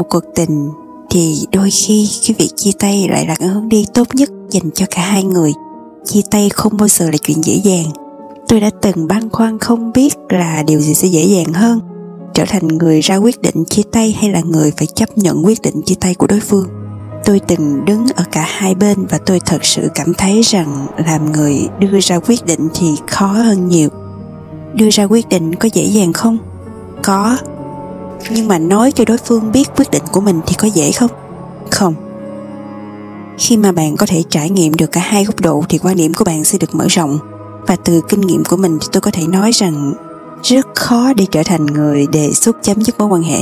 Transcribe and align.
một 0.00 0.06
cuộc 0.08 0.24
tình 0.34 0.70
thì 1.10 1.46
đôi 1.52 1.70
khi 1.70 2.08
cái 2.26 2.34
việc 2.38 2.50
chia 2.56 2.70
tay 2.78 3.08
lại 3.10 3.26
là 3.26 3.34
hướng 3.40 3.68
đi 3.68 3.86
tốt 3.94 4.14
nhất 4.14 4.30
dành 4.50 4.70
cho 4.74 4.86
cả 4.90 5.02
hai 5.02 5.24
người. 5.24 5.52
Chia 6.04 6.20
tay 6.30 6.48
không 6.48 6.76
bao 6.76 6.88
giờ 6.88 7.10
là 7.10 7.18
chuyện 7.22 7.44
dễ 7.44 7.54
dàng. 7.64 7.84
Tôi 8.48 8.60
đã 8.60 8.70
từng 8.82 9.06
băn 9.06 9.30
khoăn 9.30 9.58
không 9.58 9.92
biết 9.92 10.14
là 10.28 10.62
điều 10.62 10.80
gì 10.80 10.94
sẽ 10.94 11.08
dễ 11.08 11.24
dàng 11.24 11.52
hơn, 11.52 11.80
trở 12.34 12.44
thành 12.48 12.68
người 12.68 13.00
ra 13.00 13.16
quyết 13.16 13.42
định 13.42 13.64
chia 13.64 13.82
tay 13.92 14.16
hay 14.20 14.30
là 14.30 14.40
người 14.40 14.72
phải 14.76 14.86
chấp 14.86 15.18
nhận 15.18 15.46
quyết 15.46 15.62
định 15.62 15.82
chia 15.82 15.94
tay 15.94 16.14
của 16.14 16.26
đối 16.26 16.40
phương. 16.40 16.68
Tôi 17.24 17.40
từng 17.40 17.84
đứng 17.84 18.06
ở 18.16 18.24
cả 18.32 18.46
hai 18.48 18.74
bên 18.74 19.06
và 19.06 19.18
tôi 19.18 19.40
thật 19.46 19.64
sự 19.64 19.88
cảm 19.94 20.14
thấy 20.14 20.42
rằng 20.42 20.86
làm 21.06 21.32
người 21.32 21.68
đưa 21.78 22.00
ra 22.00 22.18
quyết 22.18 22.46
định 22.46 22.68
thì 22.74 22.86
khó 23.06 23.26
hơn 23.26 23.68
nhiều. 23.68 23.88
Đưa 24.74 24.90
ra 24.90 25.04
quyết 25.04 25.28
định 25.28 25.54
có 25.54 25.68
dễ 25.72 25.84
dàng 25.84 26.12
không? 26.12 26.38
Có 27.02 27.36
nhưng 28.30 28.48
mà 28.48 28.58
nói 28.58 28.92
cho 28.92 29.04
đối 29.04 29.18
phương 29.18 29.52
biết 29.52 29.68
quyết 29.76 29.90
định 29.90 30.02
của 30.12 30.20
mình 30.20 30.40
thì 30.46 30.54
có 30.58 30.68
dễ 30.68 30.92
không? 30.92 31.10
Không. 31.70 31.94
Khi 33.38 33.56
mà 33.56 33.72
bạn 33.72 33.96
có 33.96 34.06
thể 34.06 34.22
trải 34.30 34.50
nghiệm 34.50 34.74
được 34.74 34.92
cả 34.92 35.00
hai 35.00 35.24
góc 35.24 35.40
độ 35.40 35.64
thì 35.68 35.78
quan 35.78 35.96
điểm 35.96 36.14
của 36.14 36.24
bạn 36.24 36.44
sẽ 36.44 36.58
được 36.58 36.74
mở 36.74 36.86
rộng. 36.88 37.18
Và 37.66 37.76
từ 37.76 38.00
kinh 38.08 38.20
nghiệm 38.20 38.44
của 38.44 38.56
mình 38.56 38.78
thì 38.80 38.86
tôi 38.92 39.00
có 39.00 39.10
thể 39.10 39.26
nói 39.26 39.50
rằng 39.52 39.92
rất 40.42 40.66
khó 40.74 41.12
để 41.16 41.26
trở 41.30 41.42
thành 41.42 41.66
người 41.66 42.06
đề 42.12 42.32
xuất 42.32 42.56
chấm 42.62 42.82
dứt 42.82 42.98
mối 42.98 43.08
quan 43.08 43.22
hệ. 43.22 43.38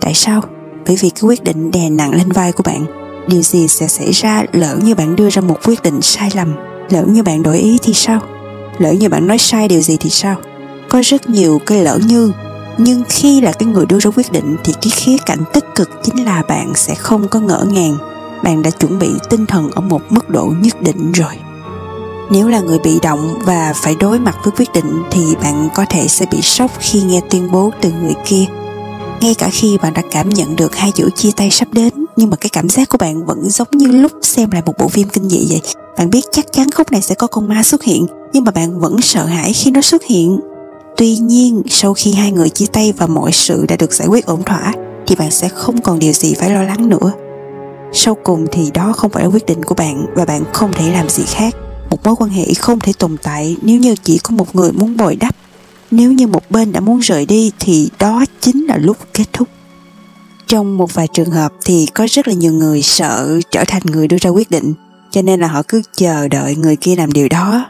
Tại 0.00 0.14
sao? 0.14 0.42
Bởi 0.86 0.96
vì 1.00 1.10
cái 1.10 1.22
quyết 1.22 1.44
định 1.44 1.70
đè 1.70 1.90
nặng 1.90 2.14
lên 2.14 2.32
vai 2.32 2.52
của 2.52 2.62
bạn, 2.62 2.86
điều 3.28 3.42
gì 3.42 3.68
sẽ 3.68 3.88
xảy 3.88 4.12
ra 4.12 4.44
lỡ 4.52 4.76
như 4.82 4.94
bạn 4.94 5.16
đưa 5.16 5.30
ra 5.30 5.42
một 5.42 5.58
quyết 5.64 5.82
định 5.82 6.02
sai 6.02 6.30
lầm? 6.34 6.54
Lỡ 6.90 7.04
như 7.06 7.22
bạn 7.22 7.42
đổi 7.42 7.58
ý 7.58 7.78
thì 7.82 7.92
sao? 7.94 8.20
Lỡ 8.78 8.92
như 8.92 9.08
bạn 9.08 9.26
nói 9.26 9.38
sai 9.38 9.68
điều 9.68 9.80
gì 9.80 9.96
thì 10.00 10.10
sao? 10.10 10.36
Có 10.88 11.00
rất 11.04 11.30
nhiều 11.30 11.60
cái 11.66 11.82
lỡ 11.82 11.98
như 12.06 12.32
nhưng 12.78 13.02
khi 13.08 13.40
là 13.40 13.52
cái 13.52 13.66
người 13.66 13.86
đưa 13.86 14.00
ra 14.00 14.10
quyết 14.16 14.32
định 14.32 14.56
thì 14.64 14.72
cái 14.72 14.90
khía 14.90 15.16
cạnh 15.26 15.44
tích 15.52 15.64
cực 15.74 15.90
chính 16.02 16.24
là 16.24 16.42
bạn 16.48 16.72
sẽ 16.74 16.94
không 16.94 17.28
có 17.28 17.40
ngỡ 17.40 17.64
ngàng. 17.70 17.96
Bạn 18.42 18.62
đã 18.62 18.70
chuẩn 18.70 18.98
bị 18.98 19.08
tinh 19.30 19.46
thần 19.46 19.70
ở 19.70 19.80
một 19.80 20.02
mức 20.10 20.30
độ 20.30 20.52
nhất 20.60 20.82
định 20.82 21.12
rồi. 21.12 21.38
Nếu 22.30 22.48
là 22.48 22.60
người 22.60 22.78
bị 22.78 22.98
động 23.02 23.38
và 23.44 23.72
phải 23.76 23.94
đối 24.00 24.18
mặt 24.18 24.36
với 24.44 24.52
quyết 24.56 24.72
định 24.74 25.02
thì 25.10 25.36
bạn 25.42 25.68
có 25.74 25.84
thể 25.90 26.08
sẽ 26.08 26.26
bị 26.30 26.42
sốc 26.42 26.70
khi 26.78 27.02
nghe 27.02 27.20
tuyên 27.30 27.50
bố 27.52 27.70
từ 27.80 27.92
người 28.02 28.14
kia. 28.24 28.44
Ngay 29.20 29.34
cả 29.34 29.48
khi 29.52 29.78
bạn 29.78 29.92
đã 29.94 30.02
cảm 30.10 30.28
nhận 30.28 30.56
được 30.56 30.76
hai 30.76 30.92
chữ 30.92 31.10
chia 31.16 31.30
tay 31.36 31.50
sắp 31.50 31.68
đến, 31.72 32.06
nhưng 32.16 32.30
mà 32.30 32.36
cái 32.36 32.50
cảm 32.50 32.68
giác 32.68 32.88
của 32.88 32.98
bạn 32.98 33.26
vẫn 33.26 33.50
giống 33.50 33.68
như 33.72 33.86
lúc 33.86 34.12
xem 34.22 34.50
lại 34.50 34.62
một 34.66 34.74
bộ 34.78 34.88
phim 34.88 35.08
kinh 35.08 35.28
dị 35.28 35.46
vậy. 35.50 35.60
Bạn 35.98 36.10
biết 36.10 36.24
chắc 36.32 36.52
chắn 36.52 36.70
khúc 36.70 36.92
này 36.92 37.02
sẽ 37.02 37.14
có 37.14 37.26
con 37.26 37.48
ma 37.48 37.62
xuất 37.62 37.82
hiện, 37.82 38.06
nhưng 38.32 38.44
mà 38.44 38.50
bạn 38.50 38.80
vẫn 38.80 39.00
sợ 39.00 39.24
hãi 39.24 39.52
khi 39.52 39.70
nó 39.70 39.80
xuất 39.80 40.04
hiện 40.04 40.40
tuy 40.98 41.16
nhiên, 41.16 41.62
sau 41.68 41.94
khi 41.94 42.12
hai 42.12 42.32
người 42.32 42.48
chia 42.48 42.66
tay 42.66 42.92
và 42.96 43.06
mọi 43.06 43.32
sự 43.32 43.66
đã 43.68 43.76
được 43.76 43.92
giải 43.92 44.08
quyết 44.08 44.26
ổn 44.26 44.42
thỏa, 44.42 44.72
thì 45.06 45.16
bạn 45.16 45.30
sẽ 45.30 45.48
không 45.48 45.80
còn 45.80 45.98
điều 45.98 46.12
gì 46.12 46.34
phải 46.34 46.50
lo 46.50 46.62
lắng 46.62 46.88
nữa. 46.88 47.12
Sau 47.92 48.16
cùng 48.24 48.46
thì 48.52 48.70
đó 48.74 48.92
không 48.92 49.10
phải 49.10 49.22
là 49.22 49.30
quyết 49.30 49.46
định 49.46 49.62
của 49.62 49.74
bạn 49.74 50.06
và 50.14 50.24
bạn 50.24 50.44
không 50.52 50.72
thể 50.72 50.92
làm 50.92 51.08
gì 51.08 51.22
khác. 51.26 51.54
Một 51.90 51.98
mối 52.04 52.14
quan 52.18 52.30
hệ 52.30 52.54
không 52.54 52.80
thể 52.80 52.92
tồn 52.98 53.16
tại 53.22 53.56
nếu 53.62 53.78
như 53.78 53.94
chỉ 54.02 54.18
có 54.18 54.30
một 54.30 54.56
người 54.56 54.72
muốn 54.72 54.96
bồi 54.96 55.16
đắp. 55.16 55.36
Nếu 55.90 56.12
như 56.12 56.26
một 56.26 56.50
bên 56.50 56.72
đã 56.72 56.80
muốn 56.80 56.98
rời 56.98 57.26
đi 57.26 57.52
thì 57.58 57.88
đó 57.98 58.24
chính 58.40 58.66
là 58.66 58.76
lúc 58.76 58.96
kết 59.14 59.24
thúc. 59.32 59.48
Trong 60.46 60.78
một 60.78 60.94
vài 60.94 61.08
trường 61.08 61.30
hợp 61.30 61.52
thì 61.64 61.86
có 61.94 62.06
rất 62.10 62.28
là 62.28 62.34
nhiều 62.34 62.52
người 62.52 62.82
sợ 62.82 63.40
trở 63.50 63.64
thành 63.66 63.82
người 63.84 64.08
đưa 64.08 64.16
ra 64.20 64.30
quyết 64.30 64.50
định, 64.50 64.74
cho 65.10 65.22
nên 65.22 65.40
là 65.40 65.48
họ 65.48 65.62
cứ 65.68 65.82
chờ 65.96 66.28
đợi 66.28 66.56
người 66.56 66.76
kia 66.76 66.96
làm 66.96 67.12
điều 67.12 67.28
đó 67.28 67.66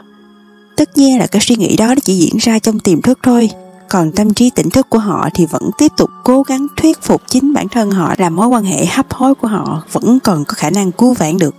tất 0.79 0.97
nhiên 0.97 1.19
là 1.19 1.27
cái 1.27 1.41
suy 1.41 1.55
nghĩ 1.55 1.77
đó 1.77 1.87
nó 1.87 1.95
chỉ 2.03 2.13
diễn 2.13 2.37
ra 2.37 2.59
trong 2.59 2.79
tiềm 2.79 3.01
thức 3.01 3.19
thôi. 3.23 3.49
Còn 3.89 4.11
tâm 4.11 4.33
trí 4.33 4.49
tỉnh 4.49 4.69
thức 4.69 4.89
của 4.89 4.99
họ 4.99 5.29
thì 5.33 5.45
vẫn 5.45 5.69
tiếp 5.77 5.91
tục 5.97 6.09
cố 6.23 6.43
gắng 6.43 6.67
thuyết 6.77 7.01
phục 7.01 7.21
chính 7.27 7.53
bản 7.53 7.69
thân 7.69 7.91
họ 7.91 8.13
là 8.17 8.29
mối 8.29 8.47
quan 8.47 8.63
hệ 8.63 8.85
hấp 8.85 9.13
hối 9.13 9.35
của 9.35 9.47
họ 9.47 9.83
vẫn 9.91 10.19
còn 10.23 10.45
có 10.45 10.53
khả 10.53 10.69
năng 10.69 10.91
cứu 10.91 11.13
vãn 11.13 11.37
được. 11.37 11.55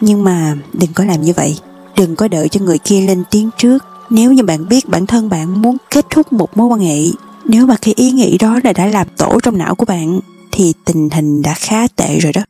Nhưng 0.00 0.24
mà 0.24 0.56
đừng 0.72 0.92
có 0.94 1.04
làm 1.04 1.22
như 1.22 1.32
vậy. 1.36 1.58
Đừng 1.96 2.16
có 2.16 2.28
đợi 2.28 2.48
cho 2.48 2.60
người 2.60 2.78
kia 2.78 3.00
lên 3.00 3.22
tiếng 3.30 3.50
trước. 3.58 3.84
Nếu 4.10 4.32
như 4.32 4.42
bạn 4.42 4.68
biết 4.68 4.88
bản 4.88 5.06
thân 5.06 5.28
bạn 5.28 5.62
muốn 5.62 5.76
kết 5.90 6.06
thúc 6.10 6.32
một 6.32 6.56
mối 6.56 6.66
quan 6.66 6.80
hệ, 6.80 6.98
nếu 7.44 7.66
mà 7.66 7.76
cái 7.82 7.94
ý 7.96 8.10
nghĩ 8.10 8.38
đó 8.38 8.60
là 8.64 8.72
đã 8.72 8.86
làm 8.86 9.06
tổ 9.16 9.40
trong 9.42 9.58
não 9.58 9.74
của 9.74 9.86
bạn, 9.86 10.20
thì 10.52 10.72
tình 10.84 11.10
hình 11.10 11.42
đã 11.42 11.54
khá 11.54 11.86
tệ 11.96 12.18
rồi 12.18 12.32
đó 12.32 12.42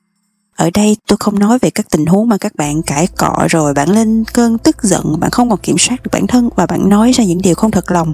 ở 0.57 0.71
đây 0.75 0.97
tôi 1.07 1.17
không 1.21 1.39
nói 1.39 1.59
về 1.59 1.71
các 1.71 1.87
tình 1.91 2.07
huống 2.07 2.29
mà 2.29 2.37
các 2.37 2.57
bạn 2.57 2.83
cãi 2.83 3.07
cọ 3.07 3.47
rồi 3.51 3.75
bạn 3.75 3.89
lên 3.89 4.25
cơn 4.33 4.59
tức 4.59 4.77
giận, 4.83 5.21
bạn 5.21 5.31
không 5.31 5.51
còn 5.51 5.59
kiểm 5.59 5.79
soát 5.79 6.03
được 6.03 6.11
bản 6.13 6.27
thân 6.27 6.49
và 6.57 6.67
bạn 6.67 6.89
nói 6.89 7.13
ra 7.13 7.25
những 7.25 7.43
điều 7.43 7.55
không 7.55 7.71
thật 7.71 7.91
lòng. 7.91 8.13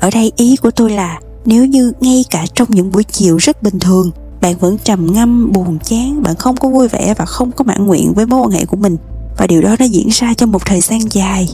Ở 0.00 0.10
đây 0.10 0.32
ý 0.36 0.56
của 0.56 0.70
tôi 0.70 0.90
là, 0.90 1.20
nếu 1.44 1.66
như 1.66 1.92
ngay 2.00 2.24
cả 2.30 2.44
trong 2.54 2.68
những 2.70 2.92
buổi 2.92 3.04
chiều 3.04 3.36
rất 3.36 3.62
bình 3.62 3.78
thường, 3.80 4.10
bạn 4.40 4.54
vẫn 4.58 4.78
trầm 4.84 5.12
ngâm, 5.12 5.52
buồn 5.52 5.78
chán, 5.84 6.22
bạn 6.22 6.34
không 6.34 6.56
có 6.56 6.68
vui 6.68 6.88
vẻ 6.88 7.14
và 7.18 7.24
không 7.24 7.52
có 7.52 7.64
mãn 7.64 7.86
nguyện 7.86 8.12
với 8.14 8.26
mối 8.26 8.40
quan 8.40 8.50
hệ 8.50 8.64
của 8.64 8.76
mình, 8.76 8.96
và 9.38 9.46
điều 9.46 9.62
đó 9.62 9.76
đã 9.78 9.84
diễn 9.84 10.08
ra 10.08 10.34
trong 10.34 10.52
một 10.52 10.66
thời 10.66 10.80
gian 10.80 11.00
dài, 11.10 11.48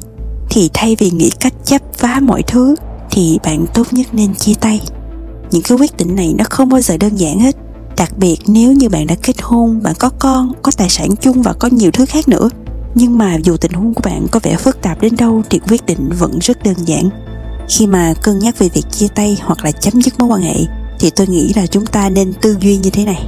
thì 0.51 0.71
thay 0.75 0.97
vì 0.99 1.11
nghĩ 1.11 1.31
cách 1.41 1.55
chấp 1.65 1.83
phá 1.95 2.21
mọi 2.21 2.43
thứ, 2.43 2.75
thì 3.11 3.39
bạn 3.45 3.67
tốt 3.75 3.93
nhất 3.93 4.07
nên 4.13 4.35
chia 4.35 4.55
tay. 4.55 4.81
Những 5.51 5.63
cái 5.63 5.79
quyết 5.79 5.97
định 5.97 6.17
này 6.17 6.35
nó 6.39 6.45
không 6.51 6.69
bao 6.69 6.81
giờ 6.81 6.97
đơn 6.97 7.17
giản 7.17 7.39
hết 7.39 7.57
đặc 7.97 8.19
biệt 8.19 8.37
nếu 8.47 8.73
như 8.73 8.89
bạn 8.89 9.07
đã 9.07 9.15
kết 9.23 9.43
hôn, 9.43 9.83
bạn 9.83 9.95
có 9.99 10.11
con, 10.19 10.53
có 10.63 10.73
tài 10.77 10.89
sản 10.89 11.17
chung 11.21 11.43
và 11.43 11.53
có 11.53 11.69
nhiều 11.73 11.91
thứ 11.91 12.07
khác 12.07 12.29
nữa. 12.29 12.51
Nhưng 12.95 13.19
mà 13.19 13.37
dù 13.43 13.57
tình 13.57 13.73
huống 13.73 13.95
của 13.95 14.03
bạn 14.05 14.27
có 14.31 14.41
vẻ 14.43 14.57
phức 14.57 14.83
tạp 14.83 15.01
đến 15.01 15.17
đâu, 15.17 15.43
thì 15.51 15.59
quyết 15.69 15.87
định 15.87 16.11
vẫn 16.19 16.39
rất 16.39 16.63
đơn 16.63 16.75
giản. 16.85 17.11
Khi 17.69 17.87
mà 17.87 18.15
cân 18.23 18.39
nhắc 18.39 18.59
về 18.59 18.69
việc 18.75 18.85
chia 18.91 19.09
tay 19.15 19.37
hoặc 19.43 19.65
là 19.65 19.71
chấm 19.71 20.03
dứt 20.03 20.19
mối 20.19 20.29
quan 20.29 20.43
hệ, 20.43 20.55
thì 20.99 21.11
tôi 21.11 21.27
nghĩ 21.27 21.53
là 21.57 21.67
chúng 21.67 21.87
ta 21.87 22.09
nên 22.09 22.33
tư 22.33 22.57
duy 22.61 22.77
như 22.77 22.91
thế 22.91 23.05
này. 23.05 23.27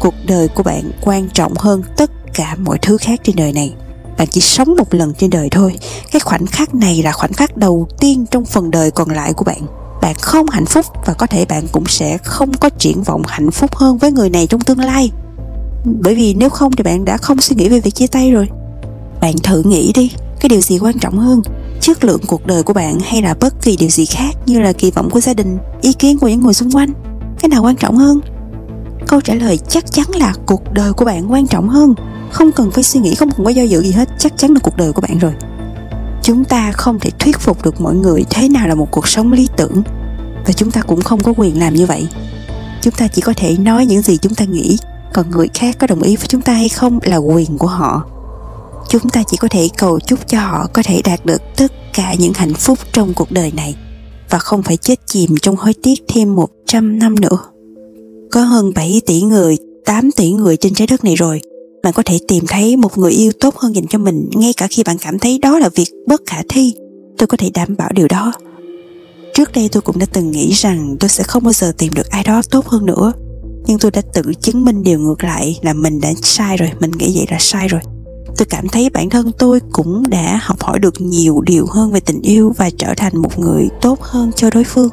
Cuộc 0.00 0.14
đời 0.26 0.48
của 0.48 0.62
bạn 0.62 0.90
quan 1.00 1.28
trọng 1.28 1.54
hơn 1.56 1.82
tất 1.96 2.10
cả 2.34 2.56
mọi 2.58 2.78
thứ 2.82 2.96
khác 2.96 3.20
trên 3.24 3.36
đời 3.36 3.52
này. 3.52 3.74
Bạn 4.18 4.28
chỉ 4.30 4.40
sống 4.40 4.76
một 4.76 4.94
lần 4.94 5.14
trên 5.14 5.30
đời 5.30 5.48
thôi. 5.50 5.74
Cái 6.12 6.20
khoảnh 6.20 6.46
khắc 6.46 6.74
này 6.74 7.02
là 7.02 7.12
khoảnh 7.12 7.32
khắc 7.32 7.56
đầu 7.56 7.88
tiên 8.00 8.26
trong 8.30 8.44
phần 8.44 8.70
đời 8.70 8.90
còn 8.90 9.10
lại 9.10 9.32
của 9.32 9.44
bạn 9.44 9.66
bạn 10.02 10.14
không 10.22 10.48
hạnh 10.48 10.66
phúc 10.66 10.86
và 11.06 11.14
có 11.14 11.26
thể 11.26 11.44
bạn 11.44 11.64
cũng 11.72 11.86
sẽ 11.86 12.18
không 12.18 12.52
có 12.60 12.68
triển 12.68 13.02
vọng 13.02 13.22
hạnh 13.26 13.50
phúc 13.50 13.76
hơn 13.76 13.98
với 13.98 14.12
người 14.12 14.30
này 14.30 14.46
trong 14.46 14.60
tương 14.60 14.80
lai. 14.80 15.10
Bởi 15.84 16.14
vì 16.14 16.34
nếu 16.34 16.50
không 16.50 16.72
thì 16.72 16.82
bạn 16.82 17.04
đã 17.04 17.16
không 17.16 17.40
suy 17.40 17.56
nghĩ 17.56 17.68
về 17.68 17.80
việc 17.80 17.94
chia 17.94 18.06
tay 18.06 18.30
rồi. 18.30 18.48
Bạn 19.20 19.34
thử 19.42 19.62
nghĩ 19.62 19.92
đi, 19.92 20.12
cái 20.40 20.48
điều 20.48 20.60
gì 20.60 20.78
quan 20.78 20.98
trọng 20.98 21.18
hơn, 21.18 21.42
chất 21.80 22.04
lượng 22.04 22.20
cuộc 22.26 22.46
đời 22.46 22.62
của 22.62 22.72
bạn 22.72 22.98
hay 23.04 23.22
là 23.22 23.34
bất 23.40 23.62
kỳ 23.62 23.76
điều 23.76 23.88
gì 23.88 24.04
khác 24.06 24.36
như 24.46 24.60
là 24.60 24.72
kỳ 24.72 24.90
vọng 24.90 25.10
của 25.10 25.20
gia 25.20 25.34
đình, 25.34 25.58
ý 25.82 25.92
kiến 25.92 26.18
của 26.18 26.28
những 26.28 26.40
người 26.40 26.54
xung 26.54 26.70
quanh, 26.70 26.92
cái 27.40 27.48
nào 27.48 27.62
quan 27.62 27.76
trọng 27.76 27.96
hơn? 27.96 28.20
Câu 29.06 29.20
trả 29.20 29.34
lời 29.34 29.58
chắc 29.68 29.92
chắn 29.92 30.06
là 30.14 30.34
cuộc 30.46 30.72
đời 30.72 30.92
của 30.92 31.04
bạn 31.04 31.32
quan 31.32 31.46
trọng 31.46 31.68
hơn. 31.68 31.94
Không 32.32 32.52
cần 32.52 32.70
phải 32.70 32.84
suy 32.84 33.00
nghĩ, 33.00 33.14
không 33.14 33.30
cần 33.30 33.44
có 33.44 33.50
do 33.50 33.62
dự 33.62 33.82
gì 33.82 33.92
hết, 33.92 34.08
chắc 34.18 34.38
chắn 34.38 34.50
là 34.50 34.60
cuộc 34.62 34.76
đời 34.76 34.92
của 34.92 35.00
bạn 35.00 35.18
rồi 35.18 35.32
chúng 36.28 36.44
ta 36.44 36.72
không 36.72 36.98
thể 37.00 37.10
thuyết 37.18 37.38
phục 37.38 37.64
được 37.64 37.80
mọi 37.80 37.94
người 37.94 38.24
thế 38.30 38.48
nào 38.48 38.68
là 38.68 38.74
một 38.74 38.88
cuộc 38.90 39.08
sống 39.08 39.32
lý 39.32 39.48
tưởng. 39.56 39.82
Và 40.46 40.52
chúng 40.52 40.70
ta 40.70 40.82
cũng 40.82 41.02
không 41.02 41.22
có 41.22 41.32
quyền 41.36 41.60
làm 41.60 41.74
như 41.74 41.86
vậy. 41.86 42.08
Chúng 42.82 42.94
ta 42.94 43.08
chỉ 43.08 43.22
có 43.22 43.32
thể 43.36 43.56
nói 43.56 43.86
những 43.86 44.02
gì 44.02 44.16
chúng 44.16 44.34
ta 44.34 44.44
nghĩ. 44.44 44.78
Còn 45.12 45.30
người 45.30 45.48
khác 45.54 45.76
có 45.78 45.86
đồng 45.86 46.02
ý 46.02 46.16
với 46.16 46.26
chúng 46.26 46.40
ta 46.40 46.52
hay 46.52 46.68
không 46.68 46.98
là 47.02 47.16
quyền 47.16 47.58
của 47.58 47.66
họ. 47.66 48.04
Chúng 48.88 49.08
ta 49.08 49.22
chỉ 49.26 49.36
có 49.36 49.48
thể 49.50 49.68
cầu 49.78 50.00
chúc 50.00 50.28
cho 50.28 50.40
họ 50.40 50.66
có 50.72 50.82
thể 50.84 51.00
đạt 51.04 51.26
được 51.26 51.42
tất 51.56 51.72
cả 51.94 52.14
những 52.18 52.32
hạnh 52.34 52.54
phúc 52.54 52.78
trong 52.92 53.14
cuộc 53.14 53.32
đời 53.32 53.52
này. 53.56 53.76
Và 54.30 54.38
không 54.38 54.62
phải 54.62 54.76
chết 54.76 54.98
chìm 55.06 55.34
trong 55.42 55.56
hối 55.56 55.74
tiếc 55.82 56.00
thêm 56.08 56.36
100 56.36 56.98
năm 56.98 57.20
nữa. 57.20 57.38
Có 58.32 58.40
hơn 58.40 58.72
7 58.74 59.00
tỷ 59.06 59.22
người, 59.22 59.56
8 59.84 60.10
tỷ 60.16 60.32
người 60.32 60.56
trên 60.56 60.74
trái 60.74 60.86
đất 60.90 61.04
này 61.04 61.14
rồi 61.14 61.40
bạn 61.82 61.92
có 61.92 62.02
thể 62.06 62.18
tìm 62.28 62.44
thấy 62.48 62.76
một 62.76 62.98
người 62.98 63.12
yêu 63.12 63.32
tốt 63.40 63.56
hơn 63.56 63.74
dành 63.74 63.86
cho 63.86 63.98
mình, 63.98 64.30
ngay 64.34 64.52
cả 64.56 64.66
khi 64.70 64.82
bạn 64.82 64.96
cảm 64.98 65.18
thấy 65.18 65.38
đó 65.38 65.58
là 65.58 65.68
việc 65.68 65.88
bất 66.06 66.22
khả 66.26 66.42
thi. 66.48 66.74
Tôi 67.18 67.26
có 67.26 67.36
thể 67.36 67.50
đảm 67.54 67.76
bảo 67.78 67.90
điều 67.92 68.08
đó. 68.08 68.32
Trước 69.34 69.52
đây 69.52 69.68
tôi 69.72 69.82
cũng 69.82 69.98
đã 69.98 70.06
từng 70.12 70.30
nghĩ 70.30 70.52
rằng 70.52 70.96
tôi 71.00 71.08
sẽ 71.08 71.24
không 71.24 71.44
bao 71.44 71.52
giờ 71.52 71.72
tìm 71.78 71.92
được 71.94 72.10
ai 72.10 72.24
đó 72.24 72.42
tốt 72.50 72.66
hơn 72.66 72.86
nữa. 72.86 73.12
Nhưng 73.66 73.78
tôi 73.78 73.90
đã 73.90 74.02
tự 74.14 74.22
chứng 74.40 74.64
minh 74.64 74.82
điều 74.82 74.98
ngược 74.98 75.24
lại 75.24 75.58
là 75.62 75.72
mình 75.72 76.00
đã 76.00 76.12
sai 76.22 76.56
rồi, 76.56 76.70
mình 76.80 76.90
nghĩ 76.90 77.12
vậy 77.14 77.26
là 77.30 77.36
sai 77.40 77.68
rồi. 77.68 77.80
Tôi 78.36 78.46
cảm 78.50 78.68
thấy 78.68 78.90
bản 78.90 79.10
thân 79.10 79.30
tôi 79.38 79.60
cũng 79.72 80.02
đã 80.10 80.40
học 80.42 80.62
hỏi 80.62 80.78
được 80.78 81.00
nhiều 81.00 81.40
điều 81.40 81.66
hơn 81.66 81.90
về 81.92 82.00
tình 82.00 82.22
yêu 82.22 82.52
và 82.56 82.70
trở 82.78 82.94
thành 82.96 83.16
một 83.16 83.38
người 83.38 83.68
tốt 83.80 84.00
hơn 84.02 84.30
cho 84.36 84.50
đối 84.50 84.64
phương 84.64 84.88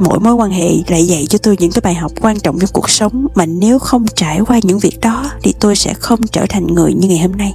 mỗi 0.00 0.20
mối 0.20 0.34
quan 0.34 0.50
hệ 0.50 0.70
lại 0.88 1.06
dạy 1.06 1.26
cho 1.26 1.38
tôi 1.38 1.56
những 1.60 1.72
cái 1.72 1.80
bài 1.84 1.94
học 1.94 2.12
quan 2.20 2.40
trọng 2.40 2.58
trong 2.58 2.70
cuộc 2.72 2.90
sống. 2.90 3.26
Mà 3.34 3.46
nếu 3.46 3.78
không 3.78 4.06
trải 4.16 4.40
qua 4.46 4.60
những 4.62 4.78
việc 4.78 5.00
đó 5.02 5.30
thì 5.42 5.54
tôi 5.60 5.76
sẽ 5.76 5.94
không 5.94 6.20
trở 6.32 6.46
thành 6.48 6.66
người 6.66 6.94
như 6.94 7.08
ngày 7.08 7.18
hôm 7.18 7.32
nay. 7.32 7.54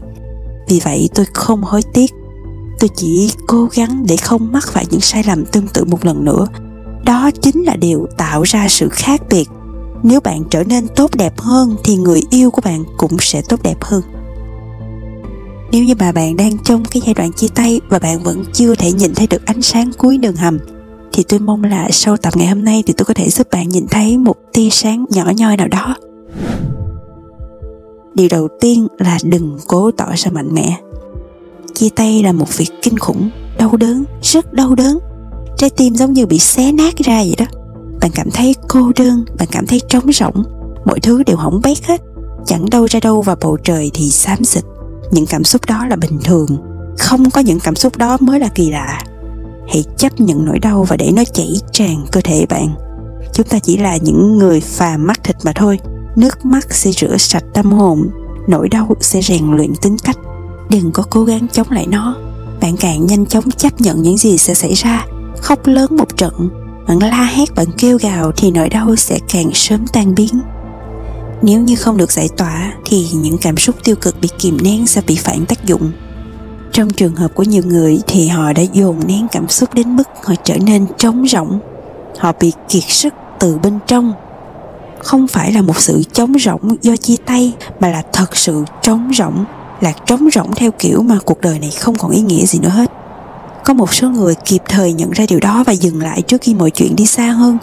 Vì 0.67 0.79
vậy 0.79 1.09
tôi 1.15 1.25
không 1.33 1.61
hối 1.63 1.81
tiếc. 1.93 2.11
Tôi 2.79 2.89
chỉ 2.95 3.31
cố 3.47 3.67
gắng 3.73 4.05
để 4.07 4.17
không 4.17 4.51
mắc 4.51 4.67
phải 4.67 4.85
những 4.91 5.01
sai 5.01 5.23
lầm 5.23 5.45
tương 5.45 5.67
tự 5.67 5.83
một 5.83 6.05
lần 6.05 6.25
nữa. 6.25 6.47
Đó 7.05 7.29
chính 7.41 7.63
là 7.63 7.75
điều 7.75 8.07
tạo 8.17 8.43
ra 8.43 8.67
sự 8.69 8.89
khác 8.89 9.21
biệt. 9.29 9.49
Nếu 10.03 10.19
bạn 10.19 10.43
trở 10.49 10.63
nên 10.63 10.87
tốt 10.87 11.11
đẹp 11.17 11.39
hơn 11.39 11.75
thì 11.83 11.95
người 11.95 12.21
yêu 12.29 12.51
của 12.51 12.61
bạn 12.61 12.83
cũng 12.97 13.17
sẽ 13.19 13.41
tốt 13.49 13.63
đẹp 13.63 13.77
hơn. 13.81 14.01
Nếu 15.71 15.83
như 15.83 15.95
mà 15.99 16.11
bạn 16.11 16.37
đang 16.37 16.57
trong 16.63 16.85
cái 16.85 17.01
giai 17.05 17.13
đoạn 17.13 17.33
chia 17.33 17.47
tay 17.55 17.81
và 17.89 17.99
bạn 17.99 18.23
vẫn 18.23 18.43
chưa 18.53 18.75
thể 18.75 18.91
nhìn 18.91 19.15
thấy 19.15 19.27
được 19.27 19.45
ánh 19.45 19.61
sáng 19.61 19.91
cuối 19.97 20.17
đường 20.17 20.35
hầm 20.35 20.59
thì 21.13 21.23
tôi 21.23 21.39
mong 21.39 21.63
là 21.63 21.87
sau 21.91 22.17
tập 22.17 22.33
ngày 22.37 22.47
hôm 22.47 22.63
nay 22.63 22.83
thì 22.85 22.93
tôi 22.97 23.05
có 23.05 23.13
thể 23.13 23.29
giúp 23.29 23.47
bạn 23.51 23.69
nhìn 23.69 23.87
thấy 23.87 24.17
một 24.17 24.35
tia 24.53 24.69
sáng 24.69 25.05
nhỏ 25.09 25.31
nhoi 25.37 25.57
nào 25.57 25.67
đó. 25.67 25.95
Điều 28.15 28.27
đầu 28.31 28.47
tiên 28.61 28.87
là 28.97 29.17
đừng 29.23 29.57
cố 29.67 29.91
tỏ 29.91 30.05
ra 30.15 30.31
mạnh 30.31 30.53
mẽ. 30.53 30.77
Chia 31.73 31.89
tay 31.89 32.23
là 32.23 32.31
một 32.31 32.57
việc 32.57 32.69
kinh 32.81 32.97
khủng, 32.97 33.29
đau 33.57 33.77
đớn, 33.77 34.03
rất 34.21 34.53
đau 34.53 34.75
đớn. 34.75 34.99
Trái 35.57 35.69
tim 35.69 35.95
giống 35.95 36.13
như 36.13 36.25
bị 36.25 36.39
xé 36.39 36.71
nát 36.71 36.97
ra 36.97 37.17
vậy 37.17 37.35
đó. 37.37 37.45
Bạn 38.01 38.11
cảm 38.15 38.31
thấy 38.31 38.55
cô 38.67 38.91
đơn, 38.95 39.25
bạn 39.37 39.47
cảm 39.51 39.67
thấy 39.67 39.81
trống 39.89 40.13
rỗng. 40.13 40.43
Mọi 40.85 40.99
thứ 40.99 41.23
đều 41.23 41.37
hỏng 41.37 41.61
bét 41.63 41.83
hết. 41.83 42.01
Chẳng 42.45 42.69
đâu 42.69 42.85
ra 42.89 42.99
đâu 42.99 43.21
và 43.21 43.35
bầu 43.41 43.57
trời 43.63 43.91
thì 43.93 44.11
xám 44.11 44.43
xịt. 44.43 44.63
Những 45.11 45.25
cảm 45.25 45.43
xúc 45.43 45.61
đó 45.67 45.85
là 45.89 45.95
bình 45.95 46.19
thường. 46.23 46.47
Không 46.97 47.31
có 47.31 47.41
những 47.41 47.59
cảm 47.59 47.75
xúc 47.75 47.97
đó 47.97 48.17
mới 48.19 48.39
là 48.39 48.47
kỳ 48.55 48.71
lạ 48.71 49.02
hãy 49.73 49.83
chấp 49.97 50.19
nhận 50.19 50.45
nỗi 50.45 50.59
đau 50.59 50.83
và 50.83 50.97
để 50.97 51.11
nó 51.11 51.23
chảy 51.33 51.53
tràn 51.71 52.05
cơ 52.11 52.21
thể 52.23 52.45
bạn. 52.49 52.75
Chúng 53.33 53.47
ta 53.47 53.59
chỉ 53.59 53.77
là 53.77 53.97
những 53.97 54.37
người 54.37 54.61
phàm 54.61 55.07
mắt 55.07 55.23
thịt 55.23 55.35
mà 55.43 55.51
thôi. 55.55 55.79
Nước 56.15 56.45
mắt 56.45 56.73
sẽ 56.73 56.91
rửa 56.91 57.17
sạch 57.17 57.43
tâm 57.53 57.71
hồn, 57.71 58.09
nỗi 58.47 58.69
đau 58.69 58.95
sẽ 58.99 59.21
rèn 59.21 59.51
luyện 59.51 59.75
tính 59.81 59.97
cách. 60.03 60.17
Đừng 60.69 60.91
có 60.91 61.03
cố 61.09 61.23
gắng 61.23 61.47
chống 61.51 61.71
lại 61.71 61.87
nó. 61.87 62.15
Bạn 62.61 62.77
càng 62.77 63.05
nhanh 63.05 63.25
chóng 63.25 63.51
chấp 63.51 63.81
nhận 63.81 64.01
những 64.01 64.17
gì 64.17 64.37
sẽ 64.37 64.53
xảy 64.53 64.73
ra. 64.73 65.05
Khóc 65.41 65.67
lớn 65.67 65.97
một 65.97 66.17
trận, 66.17 66.49
bạn 66.87 66.99
la 66.99 67.25
hét, 67.25 67.55
bạn 67.55 67.67
kêu 67.77 67.97
gào 68.01 68.31
thì 68.37 68.51
nỗi 68.51 68.69
đau 68.69 68.95
sẽ 68.95 69.19
càng 69.33 69.51
sớm 69.53 69.87
tan 69.87 70.15
biến. 70.15 70.41
Nếu 71.41 71.61
như 71.61 71.75
không 71.75 71.97
được 71.97 72.11
giải 72.11 72.29
tỏa 72.37 72.73
thì 72.85 73.07
những 73.13 73.37
cảm 73.37 73.57
xúc 73.57 73.75
tiêu 73.83 73.95
cực 74.01 74.21
bị 74.21 74.29
kìm 74.39 74.57
nén 74.63 74.87
sẽ 74.87 75.01
bị 75.07 75.15
phản 75.15 75.45
tác 75.45 75.65
dụng 75.65 75.91
trong 76.73 76.89
trường 76.89 77.15
hợp 77.15 77.35
của 77.35 77.43
nhiều 77.43 77.63
người 77.65 78.01
thì 78.07 78.27
họ 78.27 78.53
đã 78.53 78.61
dồn 78.61 78.99
nén 79.07 79.27
cảm 79.31 79.47
xúc 79.47 79.73
đến 79.73 79.95
mức 79.95 80.03
họ 80.23 80.33
trở 80.43 80.57
nên 80.57 80.85
trống 80.97 81.27
rỗng. 81.27 81.59
Họ 82.17 82.31
bị 82.39 82.51
kiệt 82.69 82.83
sức 82.87 83.13
từ 83.39 83.57
bên 83.63 83.79
trong. 83.87 84.13
Không 84.99 85.27
phải 85.27 85.51
là 85.51 85.61
một 85.61 85.79
sự 85.79 86.03
trống 86.13 86.33
rỗng 86.39 86.75
do 86.81 86.95
chia 86.95 87.15
tay, 87.25 87.53
mà 87.79 87.89
là 87.89 88.03
thật 88.13 88.37
sự 88.37 88.63
trống 88.81 89.11
rỗng, 89.17 89.45
là 89.81 89.93
trống 90.05 90.29
rỗng 90.33 90.55
theo 90.55 90.71
kiểu 90.71 91.01
mà 91.01 91.19
cuộc 91.25 91.41
đời 91.41 91.59
này 91.59 91.71
không 91.71 91.95
còn 91.95 92.11
ý 92.11 92.21
nghĩa 92.21 92.45
gì 92.45 92.59
nữa 92.59 92.69
hết. 92.69 92.91
Có 93.65 93.73
một 93.73 93.93
số 93.93 94.09
người 94.09 94.35
kịp 94.45 94.61
thời 94.67 94.93
nhận 94.93 95.11
ra 95.11 95.25
điều 95.29 95.39
đó 95.39 95.63
và 95.67 95.73
dừng 95.73 96.01
lại 96.01 96.21
trước 96.21 96.41
khi 96.41 96.53
mọi 96.53 96.71
chuyện 96.71 96.95
đi 96.95 97.05
xa 97.05 97.27
hơn. 97.27 97.57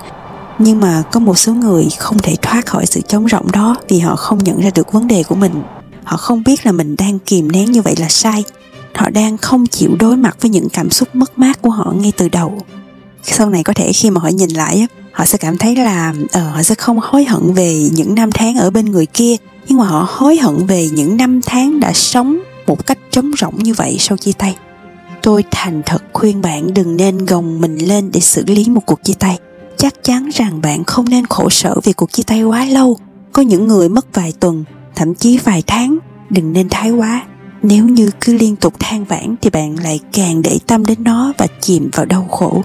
Nhưng 0.58 0.80
mà 0.80 1.02
có 1.12 1.20
một 1.20 1.38
số 1.38 1.54
người 1.54 1.88
không 1.98 2.18
thể 2.18 2.36
thoát 2.42 2.66
khỏi 2.66 2.86
sự 2.86 3.00
trống 3.00 3.28
rỗng 3.28 3.52
đó 3.52 3.76
vì 3.88 3.98
họ 3.98 4.16
không 4.16 4.38
nhận 4.38 4.60
ra 4.60 4.70
được 4.74 4.92
vấn 4.92 5.08
đề 5.08 5.22
của 5.22 5.34
mình. 5.34 5.62
Họ 6.04 6.16
không 6.16 6.42
biết 6.44 6.66
là 6.66 6.72
mình 6.72 6.96
đang 6.96 7.18
kìm 7.18 7.52
nén 7.52 7.72
như 7.72 7.82
vậy 7.82 7.94
là 7.98 8.08
sai 8.08 8.44
họ 8.94 9.10
đang 9.10 9.38
không 9.38 9.66
chịu 9.66 9.96
đối 10.00 10.16
mặt 10.16 10.36
với 10.40 10.50
những 10.50 10.68
cảm 10.68 10.90
xúc 10.90 11.08
mất 11.12 11.38
mát 11.38 11.62
của 11.62 11.70
họ 11.70 11.92
ngay 11.96 12.12
từ 12.16 12.28
đầu. 12.28 12.62
Sau 13.22 13.50
này 13.50 13.62
có 13.62 13.72
thể 13.72 13.92
khi 13.92 14.10
mà 14.10 14.20
họ 14.20 14.28
nhìn 14.28 14.50
lại 14.50 14.86
họ 15.12 15.24
sẽ 15.24 15.38
cảm 15.38 15.58
thấy 15.58 15.76
là 15.76 16.14
uh, 16.24 16.54
họ 16.54 16.62
sẽ 16.62 16.74
không 16.74 16.98
hối 17.02 17.24
hận 17.24 17.54
về 17.54 17.88
những 17.92 18.14
năm 18.14 18.30
tháng 18.32 18.56
ở 18.56 18.70
bên 18.70 18.86
người 18.86 19.06
kia 19.06 19.36
nhưng 19.68 19.78
mà 19.78 19.84
họ 19.84 20.06
hối 20.10 20.36
hận 20.36 20.66
về 20.66 20.88
những 20.92 21.16
năm 21.16 21.40
tháng 21.46 21.80
đã 21.80 21.92
sống 21.92 22.38
một 22.66 22.86
cách 22.86 22.98
trống 23.10 23.30
rỗng 23.38 23.58
như 23.58 23.74
vậy 23.74 23.96
sau 23.98 24.16
chia 24.18 24.32
tay. 24.32 24.56
Tôi 25.22 25.44
thành 25.50 25.82
thật 25.86 26.02
khuyên 26.12 26.42
bạn 26.42 26.74
đừng 26.74 26.96
nên 26.96 27.26
gồng 27.26 27.60
mình 27.60 27.78
lên 27.78 28.10
để 28.12 28.20
xử 28.20 28.44
lý 28.46 28.68
một 28.68 28.86
cuộc 28.86 29.04
chia 29.04 29.14
tay. 29.18 29.38
Chắc 29.76 29.94
chắn 30.04 30.28
rằng 30.34 30.60
bạn 30.60 30.84
không 30.84 31.08
nên 31.08 31.26
khổ 31.26 31.50
sở 31.50 31.74
vì 31.84 31.92
cuộc 31.92 32.12
chia 32.12 32.22
tay 32.22 32.42
quá 32.42 32.64
lâu. 32.64 32.98
Có 33.32 33.42
những 33.42 33.68
người 33.68 33.88
mất 33.88 34.14
vài 34.14 34.32
tuần 34.40 34.64
thậm 34.94 35.14
chí 35.14 35.38
vài 35.38 35.62
tháng 35.66 35.98
đừng 36.30 36.52
nên 36.52 36.68
thái 36.68 36.90
quá 36.90 37.22
nếu 37.62 37.84
như 37.84 38.10
cứ 38.20 38.32
liên 38.32 38.56
tục 38.56 38.74
than 38.78 39.04
vãn 39.04 39.34
thì 39.42 39.50
bạn 39.50 39.76
lại 39.78 40.00
càng 40.12 40.42
để 40.42 40.58
tâm 40.66 40.86
đến 40.86 41.04
nó 41.04 41.32
và 41.38 41.46
chìm 41.60 41.90
vào 41.92 42.06
đau 42.06 42.26
khổ. 42.30 42.62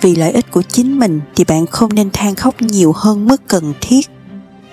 Vì 0.00 0.16
lợi 0.16 0.32
ích 0.32 0.50
của 0.50 0.62
chính 0.62 0.98
mình 0.98 1.20
thì 1.36 1.44
bạn 1.44 1.66
không 1.66 1.94
nên 1.94 2.10
than 2.10 2.34
khóc 2.34 2.62
nhiều 2.62 2.92
hơn 2.96 3.26
mức 3.26 3.42
cần 3.48 3.72
thiết. 3.80 4.10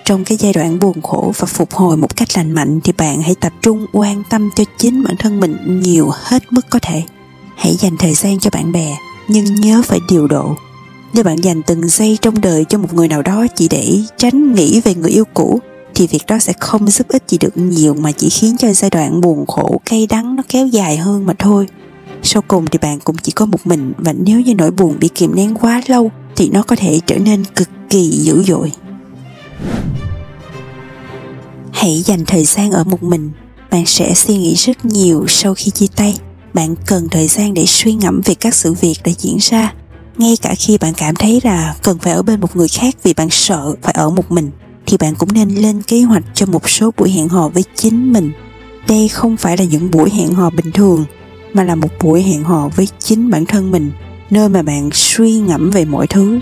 Trong 0.04 0.24
cái 0.24 0.38
giai 0.38 0.52
đoạn 0.52 0.78
buồn 0.78 1.02
khổ 1.02 1.32
và 1.38 1.46
phục 1.46 1.74
hồi 1.74 1.96
một 1.96 2.16
cách 2.16 2.28
lành 2.36 2.52
mạnh 2.52 2.80
thì 2.84 2.92
bạn 2.92 3.22
hãy 3.22 3.34
tập 3.34 3.52
trung 3.62 3.86
quan 3.92 4.22
tâm 4.30 4.50
cho 4.56 4.64
chính 4.78 5.04
bản 5.04 5.16
thân 5.18 5.40
mình 5.40 5.80
nhiều 5.82 6.10
hết 6.12 6.52
mức 6.52 6.66
có 6.70 6.78
thể. 6.82 7.02
Hãy 7.56 7.74
dành 7.74 7.96
thời 7.96 8.14
gian 8.14 8.38
cho 8.38 8.50
bạn 8.52 8.72
bè, 8.72 8.96
nhưng 9.28 9.44
nhớ 9.44 9.82
phải 9.84 10.00
điều 10.08 10.26
độ. 10.26 10.54
Nếu 11.12 11.24
bạn 11.24 11.36
dành 11.36 11.62
từng 11.62 11.88
giây 11.88 12.18
trong 12.22 12.40
đời 12.40 12.64
cho 12.68 12.78
một 12.78 12.94
người 12.94 13.08
nào 13.08 13.22
đó 13.22 13.46
chỉ 13.56 13.68
để 13.68 13.98
tránh 14.16 14.52
nghĩ 14.52 14.80
về 14.80 14.94
người 14.94 15.10
yêu 15.10 15.24
cũ 15.34 15.60
thì 15.94 16.06
việc 16.06 16.26
đó 16.26 16.38
sẽ 16.38 16.52
không 16.60 16.90
giúp 16.90 17.08
ích 17.08 17.22
gì 17.28 17.38
được 17.38 17.56
nhiều 17.56 17.94
mà 17.94 18.12
chỉ 18.12 18.28
khiến 18.28 18.56
cho 18.56 18.72
giai 18.72 18.90
đoạn 18.90 19.20
buồn 19.20 19.46
khổ, 19.46 19.80
cay 19.84 20.06
đắng 20.06 20.36
nó 20.36 20.42
kéo 20.48 20.66
dài 20.66 20.96
hơn 20.96 21.26
mà 21.26 21.34
thôi. 21.38 21.66
Sau 22.22 22.42
cùng 22.48 22.66
thì 22.66 22.78
bạn 22.78 22.98
cũng 23.00 23.16
chỉ 23.16 23.32
có 23.32 23.46
một 23.46 23.66
mình 23.66 23.92
và 23.98 24.12
nếu 24.12 24.40
như 24.40 24.54
nỗi 24.54 24.70
buồn 24.70 24.96
bị 25.00 25.08
kìm 25.08 25.34
nén 25.34 25.54
quá 25.54 25.82
lâu 25.86 26.10
thì 26.36 26.48
nó 26.48 26.62
có 26.62 26.76
thể 26.76 27.00
trở 27.06 27.18
nên 27.18 27.44
cực 27.44 27.68
kỳ 27.90 28.10
dữ 28.10 28.42
dội. 28.42 28.72
Hãy 31.72 32.02
dành 32.02 32.24
thời 32.26 32.44
gian 32.44 32.70
ở 32.70 32.84
một 32.84 33.02
mình. 33.02 33.30
Bạn 33.70 33.86
sẽ 33.86 34.14
suy 34.14 34.36
nghĩ 34.36 34.54
rất 34.54 34.84
nhiều 34.84 35.24
sau 35.28 35.54
khi 35.54 35.70
chia 35.70 35.86
tay. 35.96 36.18
Bạn 36.54 36.74
cần 36.86 37.08
thời 37.08 37.28
gian 37.28 37.54
để 37.54 37.66
suy 37.66 37.92
ngẫm 37.92 38.20
về 38.24 38.34
các 38.34 38.54
sự 38.54 38.72
việc 38.72 38.94
đã 39.04 39.12
diễn 39.18 39.36
ra, 39.40 39.74
ngay 40.18 40.36
cả 40.42 40.54
khi 40.58 40.78
bạn 40.78 40.94
cảm 40.96 41.14
thấy 41.14 41.40
là 41.44 41.74
cần 41.82 41.98
phải 41.98 42.12
ở 42.12 42.22
bên 42.22 42.40
một 42.40 42.56
người 42.56 42.68
khác 42.68 42.94
vì 43.02 43.14
bạn 43.14 43.28
sợ 43.30 43.74
phải 43.82 43.94
ở 43.96 44.10
một 44.10 44.30
mình 44.30 44.50
thì 44.86 44.96
bạn 44.96 45.14
cũng 45.14 45.28
nên 45.32 45.48
lên 45.48 45.82
kế 45.82 46.02
hoạch 46.02 46.22
cho 46.34 46.46
một 46.46 46.70
số 46.70 46.90
buổi 46.96 47.10
hẹn 47.10 47.28
hò 47.28 47.48
với 47.48 47.64
chính 47.74 48.12
mình. 48.12 48.32
Đây 48.88 49.08
không 49.08 49.36
phải 49.36 49.56
là 49.56 49.64
những 49.64 49.90
buổi 49.90 50.10
hẹn 50.10 50.34
hò 50.34 50.50
bình 50.50 50.72
thường, 50.72 51.04
mà 51.54 51.64
là 51.64 51.74
một 51.74 51.88
buổi 52.02 52.22
hẹn 52.22 52.44
hò 52.44 52.68
với 52.76 52.88
chính 52.98 53.30
bản 53.30 53.46
thân 53.46 53.70
mình, 53.70 53.92
nơi 54.30 54.48
mà 54.48 54.62
bạn 54.62 54.90
suy 54.92 55.38
ngẫm 55.38 55.70
về 55.70 55.84
mọi 55.84 56.06
thứ. 56.06 56.40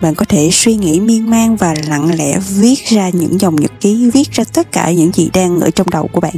Bạn 0.00 0.14
có 0.14 0.24
thể 0.28 0.50
suy 0.52 0.74
nghĩ 0.74 1.00
miên 1.00 1.30
man 1.30 1.56
và 1.56 1.74
lặng 1.88 2.14
lẽ 2.14 2.38
viết 2.48 2.86
ra 2.86 3.08
những 3.08 3.40
dòng 3.40 3.56
nhật 3.56 3.72
ký, 3.80 4.10
viết 4.10 4.32
ra 4.32 4.44
tất 4.44 4.72
cả 4.72 4.92
những 4.92 5.12
gì 5.12 5.30
đang 5.32 5.60
ở 5.60 5.70
trong 5.70 5.90
đầu 5.90 6.08
của 6.12 6.20
bạn. 6.20 6.34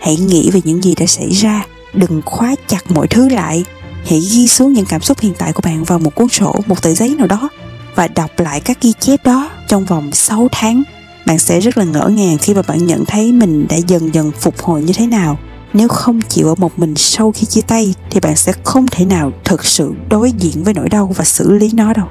Hãy 0.00 0.16
nghĩ 0.16 0.50
về 0.50 0.60
những 0.64 0.82
gì 0.82 0.94
đã 0.94 1.06
xảy 1.06 1.30
ra, 1.30 1.66
đừng 1.94 2.22
khóa 2.24 2.54
chặt 2.68 2.90
mọi 2.90 3.08
thứ 3.08 3.28
lại. 3.28 3.64
Hãy 4.06 4.20
ghi 4.20 4.48
xuống 4.48 4.72
những 4.72 4.86
cảm 4.88 5.00
xúc 5.00 5.20
hiện 5.20 5.32
tại 5.38 5.52
của 5.52 5.62
bạn 5.64 5.84
vào 5.84 5.98
một 5.98 6.14
cuốn 6.14 6.28
sổ, 6.28 6.54
một 6.66 6.82
tờ 6.82 6.94
giấy 6.94 7.14
nào 7.18 7.26
đó 7.26 7.48
và 7.94 8.08
đọc 8.08 8.30
lại 8.36 8.60
các 8.60 8.80
ghi 8.80 8.92
chép 9.00 9.24
đó 9.24 9.50
trong 9.68 9.84
vòng 9.84 10.12
6 10.12 10.48
tháng. 10.52 10.82
Bạn 11.26 11.38
sẽ 11.38 11.60
rất 11.60 11.78
là 11.78 11.84
ngỡ 11.84 12.08
ngàng 12.08 12.38
khi 12.38 12.54
mà 12.54 12.62
bạn 12.62 12.86
nhận 12.86 13.04
thấy 13.04 13.32
mình 13.32 13.66
đã 13.68 13.76
dần 13.76 14.14
dần 14.14 14.32
phục 14.40 14.62
hồi 14.62 14.82
như 14.82 14.92
thế 14.96 15.06
nào. 15.06 15.38
Nếu 15.72 15.88
không 15.88 16.20
chịu 16.20 16.48
ở 16.48 16.54
một 16.54 16.78
mình 16.78 16.94
sau 16.96 17.32
khi 17.32 17.46
chia 17.46 17.60
tay, 17.60 17.94
thì 18.10 18.20
bạn 18.20 18.36
sẽ 18.36 18.52
không 18.64 18.86
thể 18.86 19.04
nào 19.04 19.32
thực 19.44 19.64
sự 19.64 19.92
đối 20.08 20.32
diện 20.32 20.64
với 20.64 20.74
nỗi 20.74 20.88
đau 20.88 21.12
và 21.16 21.24
xử 21.24 21.52
lý 21.52 21.70
nó 21.74 21.92
đâu. 21.92 22.06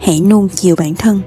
Hãy 0.00 0.20
nuông 0.20 0.48
chiều 0.48 0.76
bản 0.76 0.94
thân. 0.94 1.22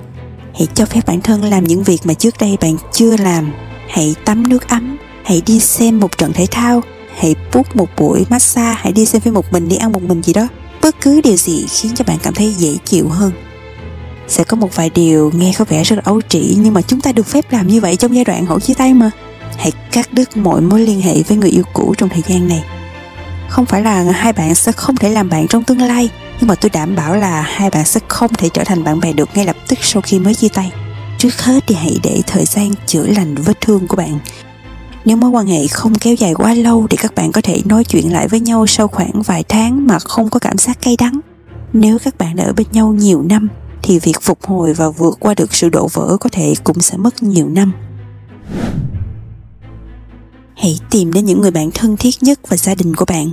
Hãy 0.55 0.67
cho 0.75 0.85
phép 0.85 1.01
bản 1.07 1.21
thân 1.21 1.43
làm 1.43 1.63
những 1.63 1.83
việc 1.83 2.01
mà 2.03 2.13
trước 2.13 2.35
đây 2.39 2.57
bạn 2.61 2.77
chưa 2.91 3.17
làm. 3.17 3.51
Hãy 3.89 4.15
tắm 4.25 4.49
nước 4.49 4.69
ấm. 4.69 4.97
Hãy 5.23 5.41
đi 5.45 5.59
xem 5.59 5.99
một 5.99 6.17
trận 6.17 6.33
thể 6.33 6.45
thao. 6.51 6.81
Hãy 7.17 7.35
bút 7.53 7.75
một 7.75 7.89
buổi 7.97 8.25
massage. 8.29 8.77
Hãy 8.77 8.91
đi 8.91 9.05
xem 9.05 9.21
phim 9.21 9.33
một 9.33 9.45
mình, 9.51 9.69
đi 9.69 9.75
ăn 9.75 9.91
một 9.91 10.01
mình 10.01 10.21
gì 10.21 10.33
đó 10.33 10.47
bất 10.81 10.95
cứ 11.01 11.21
điều 11.21 11.37
gì 11.37 11.65
khiến 11.67 11.95
cho 11.95 12.05
bạn 12.07 12.17
cảm 12.23 12.33
thấy 12.33 12.53
dễ 12.53 12.77
chịu 12.85 13.09
hơn. 13.09 13.31
Sẽ 14.27 14.43
có 14.43 14.57
một 14.57 14.75
vài 14.75 14.89
điều 14.89 15.31
nghe 15.35 15.51
có 15.57 15.65
vẻ 15.65 15.83
rất 15.83 15.95
là 15.95 16.01
ấu 16.05 16.21
trĩ, 16.21 16.57
nhưng 16.59 16.73
mà 16.73 16.81
chúng 16.81 17.01
ta 17.01 17.11
được 17.11 17.27
phép 17.27 17.51
làm 17.51 17.67
như 17.67 17.81
vậy 17.81 17.95
trong 17.95 18.15
giai 18.15 18.25
đoạn 18.25 18.45
hậu 18.45 18.59
chia 18.59 18.73
tay 18.73 18.93
mà. 18.93 19.11
Hãy 19.57 19.71
cắt 19.91 20.13
đứt 20.13 20.37
mọi 20.37 20.61
mối 20.61 20.79
liên 20.81 21.01
hệ 21.01 21.23
với 21.27 21.37
người 21.37 21.49
yêu 21.49 21.63
cũ 21.73 21.93
trong 21.97 22.09
thời 22.09 22.23
gian 22.27 22.47
này. 22.47 22.63
Không 23.49 23.65
phải 23.65 23.81
là 23.81 24.03
hai 24.03 24.33
bạn 24.33 24.55
sẽ 24.55 24.71
không 24.71 24.95
thể 24.95 25.09
làm 25.09 25.29
bạn 25.29 25.47
trong 25.47 25.63
tương 25.63 25.81
lai, 25.81 26.09
nhưng 26.39 26.47
mà 26.47 26.55
tôi 26.55 26.69
đảm 26.69 26.95
bảo 26.95 27.15
là 27.15 27.41
hai 27.41 27.69
bạn 27.69 27.85
sẽ 27.85 27.99
không 28.07 28.33
thể 28.33 28.49
trở 28.49 28.63
thành 28.63 28.83
bạn 28.83 28.99
bè 28.99 29.13
được 29.13 29.29
ngay 29.35 29.45
lập 29.45 29.55
tức 29.67 29.79
sau 29.81 30.01
khi 30.01 30.19
mới 30.19 30.35
chia 30.35 30.49
tay. 30.49 30.71
Trước 31.17 31.41
hết 31.41 31.63
thì 31.67 31.75
hãy 31.75 31.99
để 32.03 32.21
thời 32.27 32.45
gian 32.45 32.69
chữa 32.85 33.05
lành 33.05 33.35
vết 33.35 33.61
thương 33.61 33.87
của 33.87 33.95
bạn 33.95 34.19
nếu 35.07 35.17
mối 35.17 35.29
quan 35.29 35.47
hệ 35.47 35.67
không 35.67 35.95
kéo 35.95 36.15
dài 36.15 36.33
quá 36.33 36.53
lâu 36.53 36.87
thì 36.89 36.97
các 36.97 37.15
bạn 37.15 37.31
có 37.31 37.41
thể 37.41 37.61
nói 37.65 37.83
chuyện 37.83 38.13
lại 38.13 38.27
với 38.27 38.39
nhau 38.39 38.67
sau 38.67 38.87
khoảng 38.87 39.21
vài 39.21 39.43
tháng 39.43 39.87
mà 39.87 39.99
không 39.99 40.29
có 40.29 40.39
cảm 40.39 40.57
giác 40.57 40.81
cay 40.81 40.95
đắng. 40.99 41.19
Nếu 41.73 41.97
các 42.03 42.17
bạn 42.17 42.35
đã 42.35 42.43
ở 42.43 42.53
bên 42.53 42.67
nhau 42.71 42.93
nhiều 42.93 43.21
năm, 43.21 43.47
thì 43.83 43.99
việc 43.99 44.21
phục 44.21 44.45
hồi 44.45 44.73
và 44.73 44.89
vượt 44.89 45.17
qua 45.19 45.33
được 45.33 45.53
sự 45.53 45.69
đổ 45.69 45.87
vỡ 45.93 46.17
có 46.19 46.29
thể 46.31 46.53
cũng 46.63 46.79
sẽ 46.79 46.97
mất 46.97 47.23
nhiều 47.23 47.49
năm. 47.49 47.71
Hãy 50.55 50.79
tìm 50.89 51.13
đến 51.13 51.25
những 51.25 51.41
người 51.41 51.51
bạn 51.51 51.71
thân 51.71 51.97
thiết 51.97 52.15
nhất 52.21 52.39
và 52.47 52.57
gia 52.57 52.75
đình 52.75 52.95
của 52.95 53.05
bạn. 53.05 53.31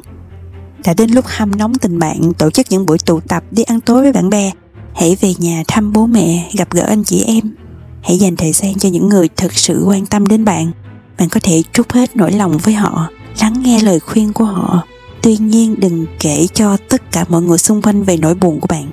Đã 0.84 0.94
đến 0.94 1.10
lúc 1.10 1.24
hâm 1.28 1.56
nóng 1.56 1.74
tình 1.74 1.98
bạn, 1.98 2.32
tổ 2.38 2.50
chức 2.50 2.66
những 2.70 2.86
buổi 2.86 2.98
tụ 2.98 3.20
tập 3.20 3.44
đi 3.50 3.62
ăn 3.62 3.80
tối 3.80 4.02
với 4.02 4.12
bạn 4.12 4.30
bè. 4.30 4.50
Hãy 4.94 5.16
về 5.20 5.34
nhà 5.38 5.62
thăm 5.68 5.92
bố 5.92 6.06
mẹ, 6.06 6.50
gặp 6.52 6.70
gỡ 6.70 6.82
anh 6.82 7.04
chị 7.04 7.24
em. 7.26 7.54
Hãy 8.02 8.18
dành 8.18 8.36
thời 8.36 8.52
gian 8.52 8.74
cho 8.74 8.88
những 8.88 9.08
người 9.08 9.28
thực 9.28 9.52
sự 9.52 9.84
quan 9.86 10.06
tâm 10.06 10.26
đến 10.26 10.44
bạn 10.44 10.72
bạn 11.18 11.28
có 11.28 11.40
thể 11.42 11.62
trút 11.72 11.92
hết 11.92 12.16
nỗi 12.16 12.32
lòng 12.32 12.58
với 12.58 12.74
họ, 12.74 13.08
lắng 13.40 13.62
nghe 13.62 13.80
lời 13.80 14.00
khuyên 14.00 14.32
của 14.32 14.44
họ. 14.44 14.82
Tuy 15.22 15.36
nhiên, 15.36 15.74
đừng 15.78 16.06
kể 16.20 16.46
cho 16.54 16.76
tất 16.88 17.12
cả 17.12 17.24
mọi 17.28 17.42
người 17.42 17.58
xung 17.58 17.82
quanh 17.82 18.02
về 18.02 18.16
nỗi 18.16 18.34
buồn 18.34 18.60
của 18.60 18.66
bạn. 18.66 18.90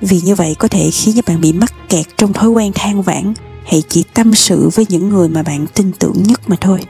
Vì 0.00 0.20
như 0.20 0.34
vậy 0.34 0.56
có 0.58 0.68
thể 0.68 0.90
khiến 0.90 1.14
cho 1.16 1.22
bạn 1.26 1.40
bị 1.40 1.52
mắc 1.52 1.88
kẹt 1.88 2.06
trong 2.16 2.32
thói 2.32 2.48
quen 2.48 2.72
than 2.74 3.02
vãn. 3.02 3.34
Hãy 3.66 3.82
chỉ 3.88 4.04
tâm 4.14 4.34
sự 4.34 4.70
với 4.74 4.86
những 4.88 5.08
người 5.08 5.28
mà 5.28 5.42
bạn 5.42 5.66
tin 5.74 5.92
tưởng 5.98 6.22
nhất 6.22 6.40
mà 6.46 6.56
thôi. 6.60 6.80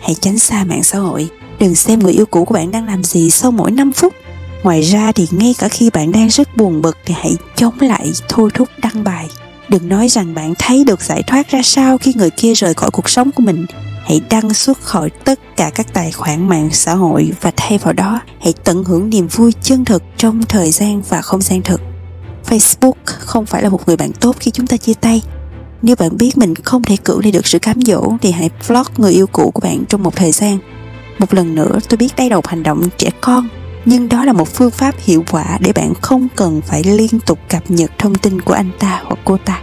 Hãy 0.00 0.14
tránh 0.14 0.38
xa 0.38 0.64
mạng 0.64 0.82
xã 0.82 0.98
hội. 0.98 1.28
Đừng 1.58 1.74
xem 1.74 1.98
người 1.98 2.12
yêu 2.12 2.26
cũ 2.26 2.44
của 2.44 2.54
bạn 2.54 2.70
đang 2.70 2.86
làm 2.86 3.04
gì 3.04 3.30
sau 3.30 3.50
mỗi 3.50 3.70
5 3.70 3.92
phút. 3.92 4.14
Ngoài 4.62 4.82
ra 4.82 5.12
thì 5.12 5.28
ngay 5.30 5.54
cả 5.58 5.68
khi 5.68 5.90
bạn 5.90 6.12
đang 6.12 6.28
rất 6.28 6.56
buồn 6.56 6.82
bực 6.82 6.96
thì 7.04 7.14
hãy 7.18 7.36
chống 7.56 7.80
lại, 7.80 8.12
thôi 8.28 8.50
thúc, 8.54 8.68
đăng 8.78 9.04
bài. 9.04 9.28
Đừng 9.68 9.88
nói 9.88 10.08
rằng 10.08 10.34
bạn 10.34 10.54
thấy 10.58 10.84
được 10.84 11.00
giải 11.00 11.22
thoát 11.26 11.50
ra 11.50 11.62
sao 11.62 11.98
khi 11.98 12.12
người 12.16 12.30
kia 12.30 12.54
rời 12.54 12.74
khỏi 12.74 12.90
cuộc 12.90 13.08
sống 13.08 13.32
của 13.32 13.42
mình 13.42 13.66
hãy 14.04 14.20
đăng 14.30 14.54
xuất 14.54 14.80
khỏi 14.80 15.10
tất 15.10 15.56
cả 15.56 15.70
các 15.74 15.94
tài 15.94 16.12
khoản 16.12 16.48
mạng 16.48 16.68
xã 16.72 16.94
hội 16.94 17.32
và 17.40 17.52
thay 17.56 17.78
vào 17.78 17.92
đó, 17.92 18.20
hãy 18.40 18.52
tận 18.64 18.84
hưởng 18.84 19.10
niềm 19.10 19.28
vui 19.28 19.52
chân 19.62 19.84
thực 19.84 20.02
trong 20.16 20.42
thời 20.42 20.70
gian 20.70 21.02
và 21.08 21.22
không 21.22 21.42
gian 21.42 21.62
thực. 21.62 21.80
Facebook 22.48 22.92
không 23.04 23.46
phải 23.46 23.62
là 23.62 23.68
một 23.68 23.86
người 23.86 23.96
bạn 23.96 24.12
tốt 24.12 24.36
khi 24.40 24.50
chúng 24.50 24.66
ta 24.66 24.76
chia 24.76 24.94
tay. 24.94 25.22
Nếu 25.82 25.96
bạn 25.96 26.16
biết 26.16 26.38
mình 26.38 26.54
không 26.54 26.82
thể 26.82 26.96
cưỡng 26.96 27.20
lại 27.22 27.32
được 27.32 27.46
sự 27.46 27.58
cám 27.58 27.82
dỗ, 27.82 28.12
thì 28.20 28.30
hãy 28.30 28.50
block 28.68 28.98
người 28.98 29.12
yêu 29.12 29.26
cũ 29.26 29.50
của 29.54 29.60
bạn 29.60 29.84
trong 29.88 30.02
một 30.02 30.16
thời 30.16 30.32
gian. 30.32 30.58
Một 31.18 31.34
lần 31.34 31.54
nữa, 31.54 31.78
tôi 31.88 31.96
biết 31.96 32.16
đây 32.16 32.30
là 32.30 32.36
một 32.36 32.46
hành 32.46 32.62
động 32.62 32.88
trẻ 32.98 33.10
con, 33.20 33.48
nhưng 33.84 34.08
đó 34.08 34.24
là 34.24 34.32
một 34.32 34.48
phương 34.48 34.70
pháp 34.70 34.94
hiệu 34.98 35.24
quả 35.30 35.58
để 35.60 35.72
bạn 35.72 35.92
không 36.02 36.28
cần 36.36 36.60
phải 36.60 36.84
liên 36.84 37.20
tục 37.26 37.38
cập 37.48 37.70
nhật 37.70 37.90
thông 37.98 38.14
tin 38.14 38.40
của 38.40 38.54
anh 38.54 38.70
ta 38.78 39.02
hoặc 39.04 39.18
cô 39.24 39.36
ta. 39.44 39.60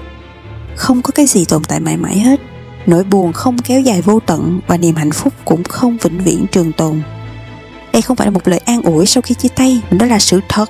Không 0.76 1.02
có 1.02 1.12
cái 1.12 1.26
gì 1.26 1.46
tồn 1.46 1.64
tại 1.64 1.80
mãi 1.80 1.98
mãi 1.98 2.20
hết 2.20 2.40
nỗi 2.86 3.04
buồn 3.04 3.34
không 3.34 3.58
kéo 3.58 3.82
dài 3.82 4.02
vô 4.02 4.20
tận 4.26 4.60
và 4.68 4.78
niềm 4.78 4.96
hạnh 4.96 5.12
phúc 5.12 5.34
cũng 5.46 5.64
không 5.64 5.98
vĩnh 6.02 6.24
viễn 6.24 6.46
trường 6.52 6.72
tồn. 6.72 7.02
Đây 7.94 8.02
không 8.02 8.18
phải 8.18 8.28
là 8.28 8.32
một 8.32 8.48
lời 8.48 8.60
an 8.60 8.82
ủi 8.82 9.06
sau 9.06 9.22
khi 9.22 9.36
chia 9.36 9.50
tay 9.50 9.82
đó 9.92 10.06
là 10.06 10.20
sự 10.20 10.42
thật. 10.50 10.70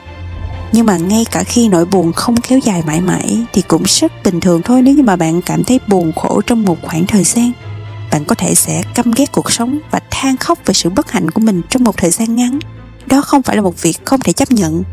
Nhưng 0.71 0.85
mà 0.85 0.97
ngay 0.97 1.25
cả 1.31 1.43
khi 1.43 1.67
nỗi 1.67 1.85
buồn 1.85 2.13
không 2.13 2.35
kéo 2.37 2.59
dài 2.59 2.83
mãi 2.87 3.01
mãi 3.01 3.45
thì 3.53 3.61
cũng 3.61 3.83
rất 3.85 4.11
bình 4.23 4.39
thường 4.39 4.61
thôi 4.61 4.81
nếu 4.81 4.95
như 4.95 5.03
mà 5.03 5.15
bạn 5.15 5.41
cảm 5.41 5.63
thấy 5.63 5.79
buồn 5.87 6.11
khổ 6.15 6.41
trong 6.41 6.65
một 6.65 6.77
khoảng 6.81 7.05
thời 7.07 7.23
gian. 7.23 7.51
Bạn 8.11 8.25
có 8.25 8.35
thể 8.35 8.55
sẽ 8.55 8.83
căm 8.95 9.11
ghét 9.15 9.31
cuộc 9.31 9.51
sống 9.51 9.79
và 9.91 9.99
than 10.11 10.37
khóc 10.37 10.59
về 10.65 10.73
sự 10.73 10.89
bất 10.89 11.11
hạnh 11.11 11.31
của 11.31 11.41
mình 11.41 11.61
trong 11.69 11.83
một 11.83 11.97
thời 11.97 12.11
gian 12.11 12.35
ngắn. 12.35 12.59
Đó 13.05 13.21
không 13.21 13.41
phải 13.41 13.55
là 13.55 13.61
một 13.61 13.81
việc 13.81 14.05
không 14.05 14.19
thể 14.19 14.33
chấp 14.33 14.51
nhận. 14.51 14.83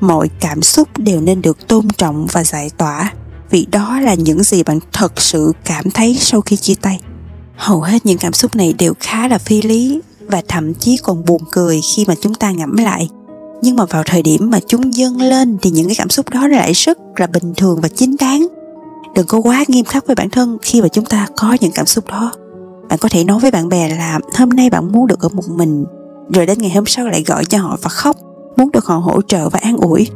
Mọi 0.00 0.30
cảm 0.40 0.62
xúc 0.62 0.88
đều 0.98 1.20
nên 1.20 1.42
được 1.42 1.68
tôn 1.68 1.88
trọng 1.88 2.26
và 2.32 2.44
giải 2.44 2.70
tỏa 2.76 3.12
vì 3.50 3.66
đó 3.72 4.00
là 4.00 4.14
những 4.14 4.42
gì 4.42 4.62
bạn 4.62 4.78
thật 4.92 5.20
sự 5.20 5.52
cảm 5.64 5.90
thấy 5.90 6.16
sau 6.20 6.40
khi 6.40 6.56
chia 6.56 6.74
tay. 6.74 7.00
Hầu 7.56 7.80
hết 7.80 8.06
những 8.06 8.18
cảm 8.18 8.32
xúc 8.32 8.56
này 8.56 8.72
đều 8.72 8.94
khá 9.00 9.28
là 9.28 9.38
phi 9.38 9.62
lý 9.62 10.00
và 10.20 10.42
thậm 10.48 10.74
chí 10.74 10.96
còn 11.02 11.24
buồn 11.24 11.42
cười 11.52 11.80
khi 11.94 12.04
mà 12.08 12.14
chúng 12.20 12.34
ta 12.34 12.50
ngẫm 12.50 12.76
lại. 12.76 13.08
Nhưng 13.62 13.76
mà 13.76 13.84
vào 13.84 14.02
thời 14.06 14.22
điểm 14.22 14.50
mà 14.50 14.60
chúng 14.66 14.94
dâng 14.94 15.20
lên 15.20 15.58
thì 15.62 15.70
những 15.70 15.86
cái 15.86 15.96
cảm 15.98 16.10
xúc 16.10 16.30
đó 16.30 16.48
lại 16.48 16.72
rất 16.72 16.98
là 17.16 17.26
bình 17.26 17.54
thường 17.56 17.80
và 17.82 17.88
chính 17.88 18.16
đáng. 18.20 18.46
Đừng 19.14 19.26
có 19.26 19.38
quá 19.38 19.64
nghiêm 19.68 19.84
khắc 19.84 20.06
với 20.06 20.16
bản 20.16 20.30
thân 20.30 20.58
khi 20.62 20.82
mà 20.82 20.88
chúng 20.88 21.04
ta 21.04 21.26
có 21.36 21.56
những 21.60 21.72
cảm 21.72 21.86
xúc 21.86 22.06
đó. 22.06 22.32
Bạn 22.88 22.98
có 22.98 23.08
thể 23.08 23.24
nói 23.24 23.40
với 23.40 23.50
bạn 23.50 23.68
bè 23.68 23.88
là, 23.88 24.18
hôm 24.38 24.48
nay 24.48 24.70
bạn 24.70 24.92
muốn 24.92 25.06
được 25.06 25.20
ở 25.20 25.28
một 25.28 25.48
mình, 25.48 25.84
rồi 26.34 26.46
đến 26.46 26.58
ngày 26.58 26.70
hôm 26.70 26.86
sau 26.86 27.06
lại 27.06 27.24
gọi 27.26 27.44
cho 27.44 27.58
họ 27.58 27.76
và 27.82 27.88
khóc, 27.88 28.16
muốn 28.56 28.70
được 28.72 28.84
họ 28.84 28.96
hỗ 28.96 29.22
trợ 29.22 29.48
và 29.48 29.58
an 29.62 29.76
ủi 29.76 30.08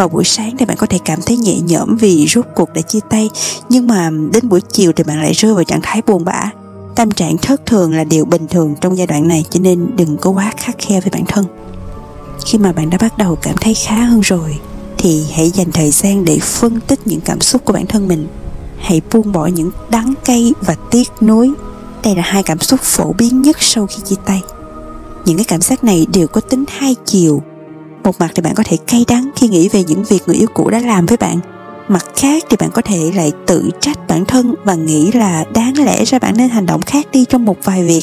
vào 0.00 0.08
buổi 0.08 0.24
sáng 0.24 0.56
thì 0.58 0.64
bạn 0.66 0.76
có 0.76 0.86
thể 0.86 0.98
cảm 1.04 1.22
thấy 1.22 1.36
nhẹ 1.36 1.60
nhõm 1.60 1.96
vì 1.96 2.26
rốt 2.26 2.46
cuộc 2.54 2.72
đã 2.74 2.80
chia 2.80 2.98
tay. 3.10 3.30
Nhưng 3.68 3.86
mà 3.86 4.10
đến 4.32 4.48
buổi 4.48 4.60
chiều 4.60 4.92
thì 4.96 5.04
bạn 5.04 5.20
lại 5.22 5.32
rơi 5.32 5.54
vào 5.54 5.64
trạng 5.64 5.80
thái 5.82 6.02
buồn 6.06 6.24
bã. 6.24 6.50
Tâm 6.96 7.10
trạng 7.10 7.38
thất 7.38 7.66
thường 7.66 7.94
là 7.94 8.04
điều 8.04 8.24
bình 8.24 8.48
thường 8.48 8.74
trong 8.80 8.96
giai 8.96 9.06
đoạn 9.06 9.28
này, 9.28 9.44
cho 9.50 9.60
nên 9.60 9.96
đừng 9.96 10.16
có 10.16 10.30
quá 10.30 10.52
khắc 10.56 10.76
khe 10.78 11.00
với 11.00 11.10
bản 11.12 11.24
thân. 11.28 11.44
Khi 12.46 12.58
mà 12.58 12.72
bạn 12.72 12.90
đã 12.90 12.98
bắt 13.00 13.18
đầu 13.18 13.36
cảm 13.42 13.56
thấy 13.60 13.74
khá 13.74 13.94
hơn 13.94 14.20
rồi, 14.20 14.58
thì 14.98 15.24
hãy 15.32 15.50
dành 15.50 15.72
thời 15.72 15.90
gian 15.90 16.24
để 16.24 16.38
phân 16.38 16.80
tích 16.80 17.00
những 17.04 17.20
cảm 17.20 17.40
xúc 17.40 17.64
của 17.64 17.72
bản 17.72 17.86
thân 17.86 18.08
mình. 18.08 18.26
Hãy 18.78 19.00
buông 19.12 19.32
bỏ 19.32 19.46
những 19.46 19.70
đắng 19.90 20.14
cay 20.24 20.52
và 20.60 20.76
tiếc 20.90 21.08
nuối. 21.20 21.52
Đây 22.04 22.16
là 22.16 22.22
hai 22.22 22.42
cảm 22.42 22.58
xúc 22.58 22.80
phổ 22.82 23.12
biến 23.12 23.42
nhất 23.42 23.56
sau 23.60 23.86
khi 23.86 23.96
chia 24.04 24.16
tay. 24.24 24.42
Những 25.24 25.36
cái 25.36 25.44
cảm 25.44 25.60
giác 25.60 25.84
này 25.84 26.06
đều 26.12 26.26
có 26.26 26.40
tính 26.40 26.64
hai 26.68 26.96
chiều 27.04 27.42
một 28.04 28.20
mặt 28.20 28.30
thì 28.34 28.42
bạn 28.42 28.54
có 28.54 28.62
thể 28.66 28.76
cay 28.86 29.04
đắng 29.08 29.30
khi 29.36 29.48
nghĩ 29.48 29.68
về 29.68 29.84
những 29.84 30.04
việc 30.04 30.22
người 30.26 30.36
yêu 30.36 30.48
cũ 30.54 30.70
đã 30.70 30.78
làm 30.78 31.06
với 31.06 31.16
bạn. 31.16 31.38
Mặt 31.88 32.04
khác 32.16 32.44
thì 32.50 32.56
bạn 32.56 32.70
có 32.70 32.82
thể 32.82 33.12
lại 33.14 33.32
tự 33.46 33.70
trách 33.80 34.08
bản 34.08 34.24
thân 34.24 34.54
và 34.64 34.74
nghĩ 34.74 35.12
là 35.12 35.44
đáng 35.54 35.84
lẽ 35.84 36.04
ra 36.04 36.18
bạn 36.18 36.34
nên 36.36 36.48
hành 36.48 36.66
động 36.66 36.82
khác 36.82 37.06
đi 37.12 37.24
trong 37.24 37.44
một 37.44 37.56
vài 37.64 37.84
việc. 37.84 38.02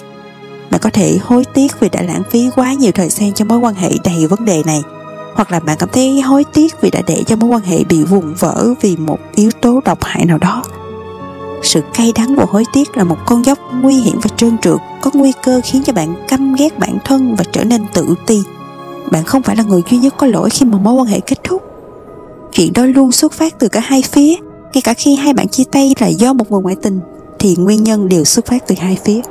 Bạn 0.71 0.81
có 0.81 0.89
thể 0.89 1.17
hối 1.23 1.45
tiếc 1.53 1.79
vì 1.79 1.89
đã 1.89 2.01
lãng 2.01 2.23
phí 2.31 2.49
quá 2.55 2.73
nhiều 2.73 2.91
thời 2.91 3.09
gian 3.09 3.33
cho 3.33 3.45
mối 3.45 3.57
quan 3.57 3.75
hệ 3.75 3.89
đầy 4.03 4.27
vấn 4.27 4.45
đề 4.45 4.63
này. 4.65 4.81
Hoặc 5.33 5.51
là 5.51 5.59
bạn 5.59 5.77
cảm 5.79 5.89
thấy 5.89 6.21
hối 6.21 6.43
tiếc 6.53 6.81
vì 6.81 6.89
đã 6.89 7.01
để 7.07 7.23
cho 7.27 7.35
mối 7.35 7.49
quan 7.49 7.61
hệ 7.61 7.83
bị 7.83 8.03
vùng 8.03 8.35
vỡ 8.39 8.73
vì 8.81 8.97
một 8.97 9.19
yếu 9.35 9.51
tố 9.61 9.81
độc 9.85 10.03
hại 10.03 10.25
nào 10.25 10.37
đó. 10.37 10.63
Sự 11.63 11.81
cay 11.93 12.11
đắng 12.15 12.35
và 12.35 12.45
hối 12.49 12.63
tiếc 12.73 12.97
là 12.97 13.03
một 13.03 13.17
con 13.25 13.45
dốc 13.45 13.59
nguy 13.81 13.95
hiểm 13.95 14.19
và 14.23 14.29
trơn 14.37 14.57
trượt, 14.57 14.77
có 15.01 15.11
nguy 15.13 15.31
cơ 15.43 15.61
khiến 15.63 15.83
cho 15.83 15.93
bạn 15.93 16.15
căm 16.27 16.55
ghét 16.55 16.79
bản 16.79 16.97
thân 17.05 17.35
và 17.35 17.43
trở 17.51 17.63
nên 17.63 17.85
tự 17.93 18.15
ti 18.25 18.43
bạn 19.11 19.23
không 19.23 19.41
phải 19.41 19.55
là 19.55 19.63
người 19.63 19.81
duy 19.89 19.97
nhất 19.97 20.13
có 20.17 20.27
lỗi 20.27 20.49
khi 20.49 20.65
mà 20.65 20.77
mối 20.77 20.93
quan 20.93 21.07
hệ 21.07 21.19
kết 21.19 21.43
thúc. 21.43 21.63
Chuyện 22.51 22.73
đó 22.73 22.85
luôn 22.85 23.11
xuất 23.11 23.33
phát 23.33 23.59
từ 23.59 23.67
cả 23.67 23.79
hai 23.83 24.01
phía, 24.01 24.35
ngay 24.73 24.81
cả 24.83 24.93
khi 24.93 25.15
hai 25.15 25.33
bạn 25.33 25.47
chia 25.47 25.63
tay 25.71 25.95
là 25.99 26.07
do 26.07 26.33
một 26.33 26.51
người 26.51 26.61
ngoại 26.61 26.75
tình, 26.81 26.99
thì 27.39 27.55
nguyên 27.55 27.83
nhân 27.83 28.09
đều 28.09 28.23
xuất 28.23 28.45
phát 28.45 28.67
từ 28.67 28.75
hai 28.79 28.97
phía. 29.05 29.21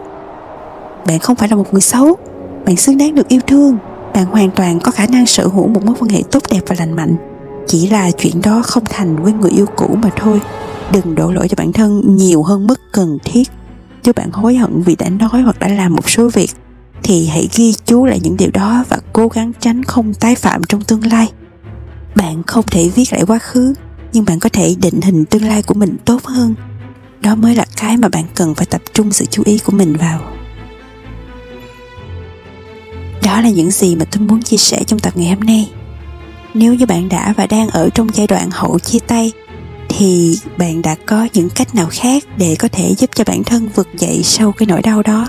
Bạn 1.06 1.18
không 1.18 1.36
phải 1.36 1.48
là 1.48 1.56
một 1.56 1.72
người 1.72 1.80
xấu, 1.80 2.16
bạn 2.66 2.76
xứng 2.76 2.98
đáng 2.98 3.14
được 3.14 3.28
yêu 3.28 3.40
thương, 3.46 3.78
bạn 4.14 4.26
hoàn 4.26 4.50
toàn 4.50 4.80
có 4.80 4.90
khả 4.90 5.06
năng 5.06 5.26
sở 5.26 5.46
hữu 5.46 5.68
một 5.68 5.84
mối 5.84 5.96
quan 5.98 6.10
hệ 6.10 6.22
tốt 6.30 6.42
đẹp 6.50 6.60
và 6.66 6.76
lành 6.78 6.92
mạnh. 6.92 7.16
Chỉ 7.66 7.88
là 7.88 8.10
chuyện 8.10 8.42
đó 8.42 8.62
không 8.64 8.84
thành 8.84 9.22
với 9.22 9.32
người 9.32 9.50
yêu 9.50 9.66
cũ 9.76 9.96
mà 10.02 10.10
thôi. 10.16 10.40
Đừng 10.92 11.14
đổ 11.14 11.32
lỗi 11.32 11.48
cho 11.48 11.54
bản 11.58 11.72
thân 11.72 12.16
nhiều 12.16 12.42
hơn 12.42 12.66
mức 12.66 12.80
cần 12.92 13.18
thiết. 13.24 13.48
Nếu 14.04 14.12
bạn 14.16 14.30
hối 14.32 14.56
hận 14.56 14.82
vì 14.82 14.96
đã 14.96 15.08
nói 15.08 15.42
hoặc 15.42 15.58
đã 15.58 15.68
làm 15.68 15.94
một 15.94 16.10
số 16.10 16.28
việc 16.28 16.50
thì 17.06 17.26
hãy 17.26 17.48
ghi 17.56 17.74
chú 17.84 18.04
lại 18.04 18.20
những 18.22 18.36
điều 18.36 18.50
đó 18.50 18.84
và 18.88 18.98
cố 19.12 19.28
gắng 19.28 19.52
tránh 19.60 19.84
không 19.84 20.14
tái 20.14 20.34
phạm 20.34 20.64
trong 20.64 20.84
tương 20.84 21.06
lai. 21.06 21.32
Bạn 22.14 22.42
không 22.46 22.64
thể 22.66 22.88
viết 22.88 23.12
lại 23.12 23.22
quá 23.26 23.38
khứ, 23.38 23.74
nhưng 24.12 24.24
bạn 24.24 24.38
có 24.38 24.48
thể 24.48 24.74
định 24.82 25.00
hình 25.00 25.24
tương 25.24 25.44
lai 25.44 25.62
của 25.62 25.74
mình 25.74 25.96
tốt 26.04 26.24
hơn. 26.24 26.54
Đó 27.20 27.34
mới 27.34 27.54
là 27.56 27.64
cái 27.76 27.96
mà 27.96 28.08
bạn 28.08 28.24
cần 28.34 28.54
phải 28.54 28.66
tập 28.66 28.82
trung 28.92 29.12
sự 29.12 29.24
chú 29.24 29.42
ý 29.46 29.58
của 29.58 29.72
mình 29.72 29.96
vào. 29.96 30.20
Đó 33.22 33.40
là 33.40 33.50
những 33.50 33.70
gì 33.70 33.96
mà 33.96 34.04
tôi 34.04 34.22
muốn 34.22 34.42
chia 34.42 34.56
sẻ 34.56 34.84
trong 34.86 34.98
tập 34.98 35.12
ngày 35.16 35.28
hôm 35.34 35.40
nay. 35.40 35.70
Nếu 36.54 36.74
như 36.74 36.86
bạn 36.86 37.08
đã 37.08 37.34
và 37.36 37.46
đang 37.46 37.68
ở 37.68 37.88
trong 37.94 38.08
giai 38.14 38.26
đoạn 38.26 38.48
hậu 38.50 38.78
chia 38.78 38.98
tay, 38.98 39.32
thì 39.88 40.38
bạn 40.58 40.82
đã 40.82 40.96
có 41.06 41.28
những 41.32 41.50
cách 41.50 41.74
nào 41.74 41.88
khác 41.90 42.24
để 42.36 42.56
có 42.58 42.68
thể 42.72 42.94
giúp 42.94 43.10
cho 43.14 43.24
bản 43.26 43.44
thân 43.44 43.68
vực 43.68 43.88
dậy 43.98 44.20
sau 44.24 44.52
cái 44.52 44.66
nỗi 44.66 44.82
đau 44.82 45.02
đó? 45.02 45.28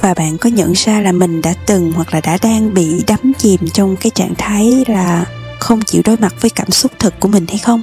Và 0.00 0.14
bạn 0.14 0.38
có 0.38 0.50
nhận 0.50 0.72
ra 0.72 1.00
là 1.00 1.12
mình 1.12 1.42
đã 1.42 1.54
từng 1.66 1.92
hoặc 1.92 2.14
là 2.14 2.20
đã 2.20 2.38
đang 2.42 2.74
bị 2.74 3.04
đắm 3.06 3.32
chìm 3.38 3.60
trong 3.72 3.96
cái 3.96 4.10
trạng 4.14 4.34
thái 4.38 4.84
là 4.86 5.24
không 5.58 5.82
chịu 5.82 6.02
đối 6.04 6.16
mặt 6.16 6.34
với 6.40 6.50
cảm 6.50 6.70
xúc 6.70 6.92
thực 6.98 7.20
của 7.20 7.28
mình 7.28 7.46
hay 7.48 7.58
không? 7.58 7.82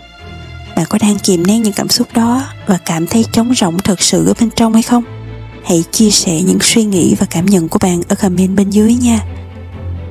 Bạn 0.75 0.85
có 0.89 0.97
đang 1.01 1.19
kìm 1.19 1.47
nén 1.47 1.61
những 1.61 1.73
cảm 1.73 1.89
xúc 1.89 2.07
đó 2.13 2.43
và 2.67 2.77
cảm 2.85 3.07
thấy 3.07 3.25
trống 3.31 3.55
rỗng 3.55 3.79
thật 3.79 4.01
sự 4.01 4.27
ở 4.27 4.33
bên 4.39 4.49
trong 4.55 4.73
hay 4.73 4.83
không? 4.83 5.03
Hãy 5.63 5.83
chia 5.91 6.09
sẻ 6.09 6.41
những 6.41 6.59
suy 6.61 6.83
nghĩ 6.83 7.15
và 7.19 7.25
cảm 7.29 7.45
nhận 7.45 7.69
của 7.69 7.79
bạn 7.81 8.01
ở 8.07 8.15
comment 8.15 8.55
bên 8.55 8.69
dưới 8.69 8.93
nha. 8.93 9.19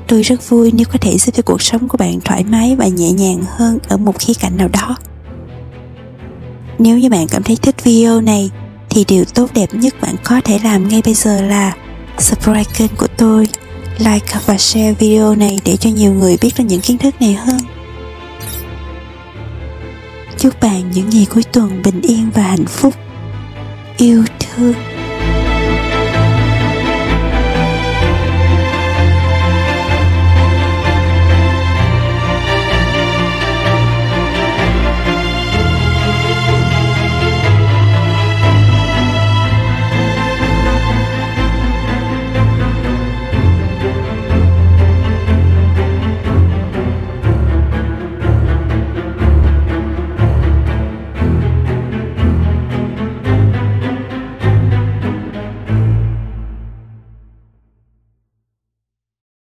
Tôi 0.09 0.23
rất 0.23 0.49
vui 0.49 0.73
nếu 0.75 0.87
có 0.93 0.99
thể 1.01 1.19
giúp 1.19 1.35
cho 1.35 1.43
cuộc 1.43 1.63
sống 1.63 1.89
của 1.89 1.99
bạn 1.99 2.21
thoải 2.21 2.45
mái 2.45 2.77
và 2.77 2.87
nhẹ 2.87 3.13
nhàng 3.13 3.43
hơn 3.57 3.79
ở 3.89 3.97
một 3.97 4.19
khía 4.19 4.35
cạnh 4.41 4.57
nào 4.57 4.69
đó. 4.69 4.97
Nếu 6.79 6.99
như 6.99 7.11
bạn 7.11 7.27
cảm 7.29 7.43
thấy 7.43 7.57
thích 7.57 7.85
video 7.85 8.21
này, 8.21 8.51
thì 8.91 9.05
điều 9.09 9.25
tốt 9.25 9.51
đẹp 9.55 9.75
nhất 9.75 9.95
bạn 10.01 10.15
có 10.25 10.41
thể 10.45 10.59
làm 10.65 10.89
ngay 10.89 11.03
bây 11.05 11.15
giờ 11.15 11.43
là 11.43 11.73
subscribe 12.19 12.65
kênh 12.79 12.97
của 12.97 13.07
tôi, 13.17 13.49
like 13.99 14.39
và 14.47 14.59
share 14.59 14.93
video 14.93 15.35
này 15.35 15.59
để 15.65 15.77
cho 15.77 15.91
nhiều 15.91 16.13
người 16.13 16.39
biết 16.41 16.51
được 16.59 16.65
những 16.65 16.81
kiến 16.81 16.99
thức 16.99 17.15
này 17.21 17.35
hơn. 17.35 17.61
Chúc 20.39 20.61
bạn 20.61 20.91
những 20.91 21.11
ngày 21.11 21.27
cuối 21.35 21.43
tuần 21.53 21.83
bình 21.85 22.01
yên 22.01 22.31
và 22.35 22.43
hạnh 22.43 22.67
phúc. 22.67 22.95
Yêu 23.97 24.25
thương. 24.41 24.94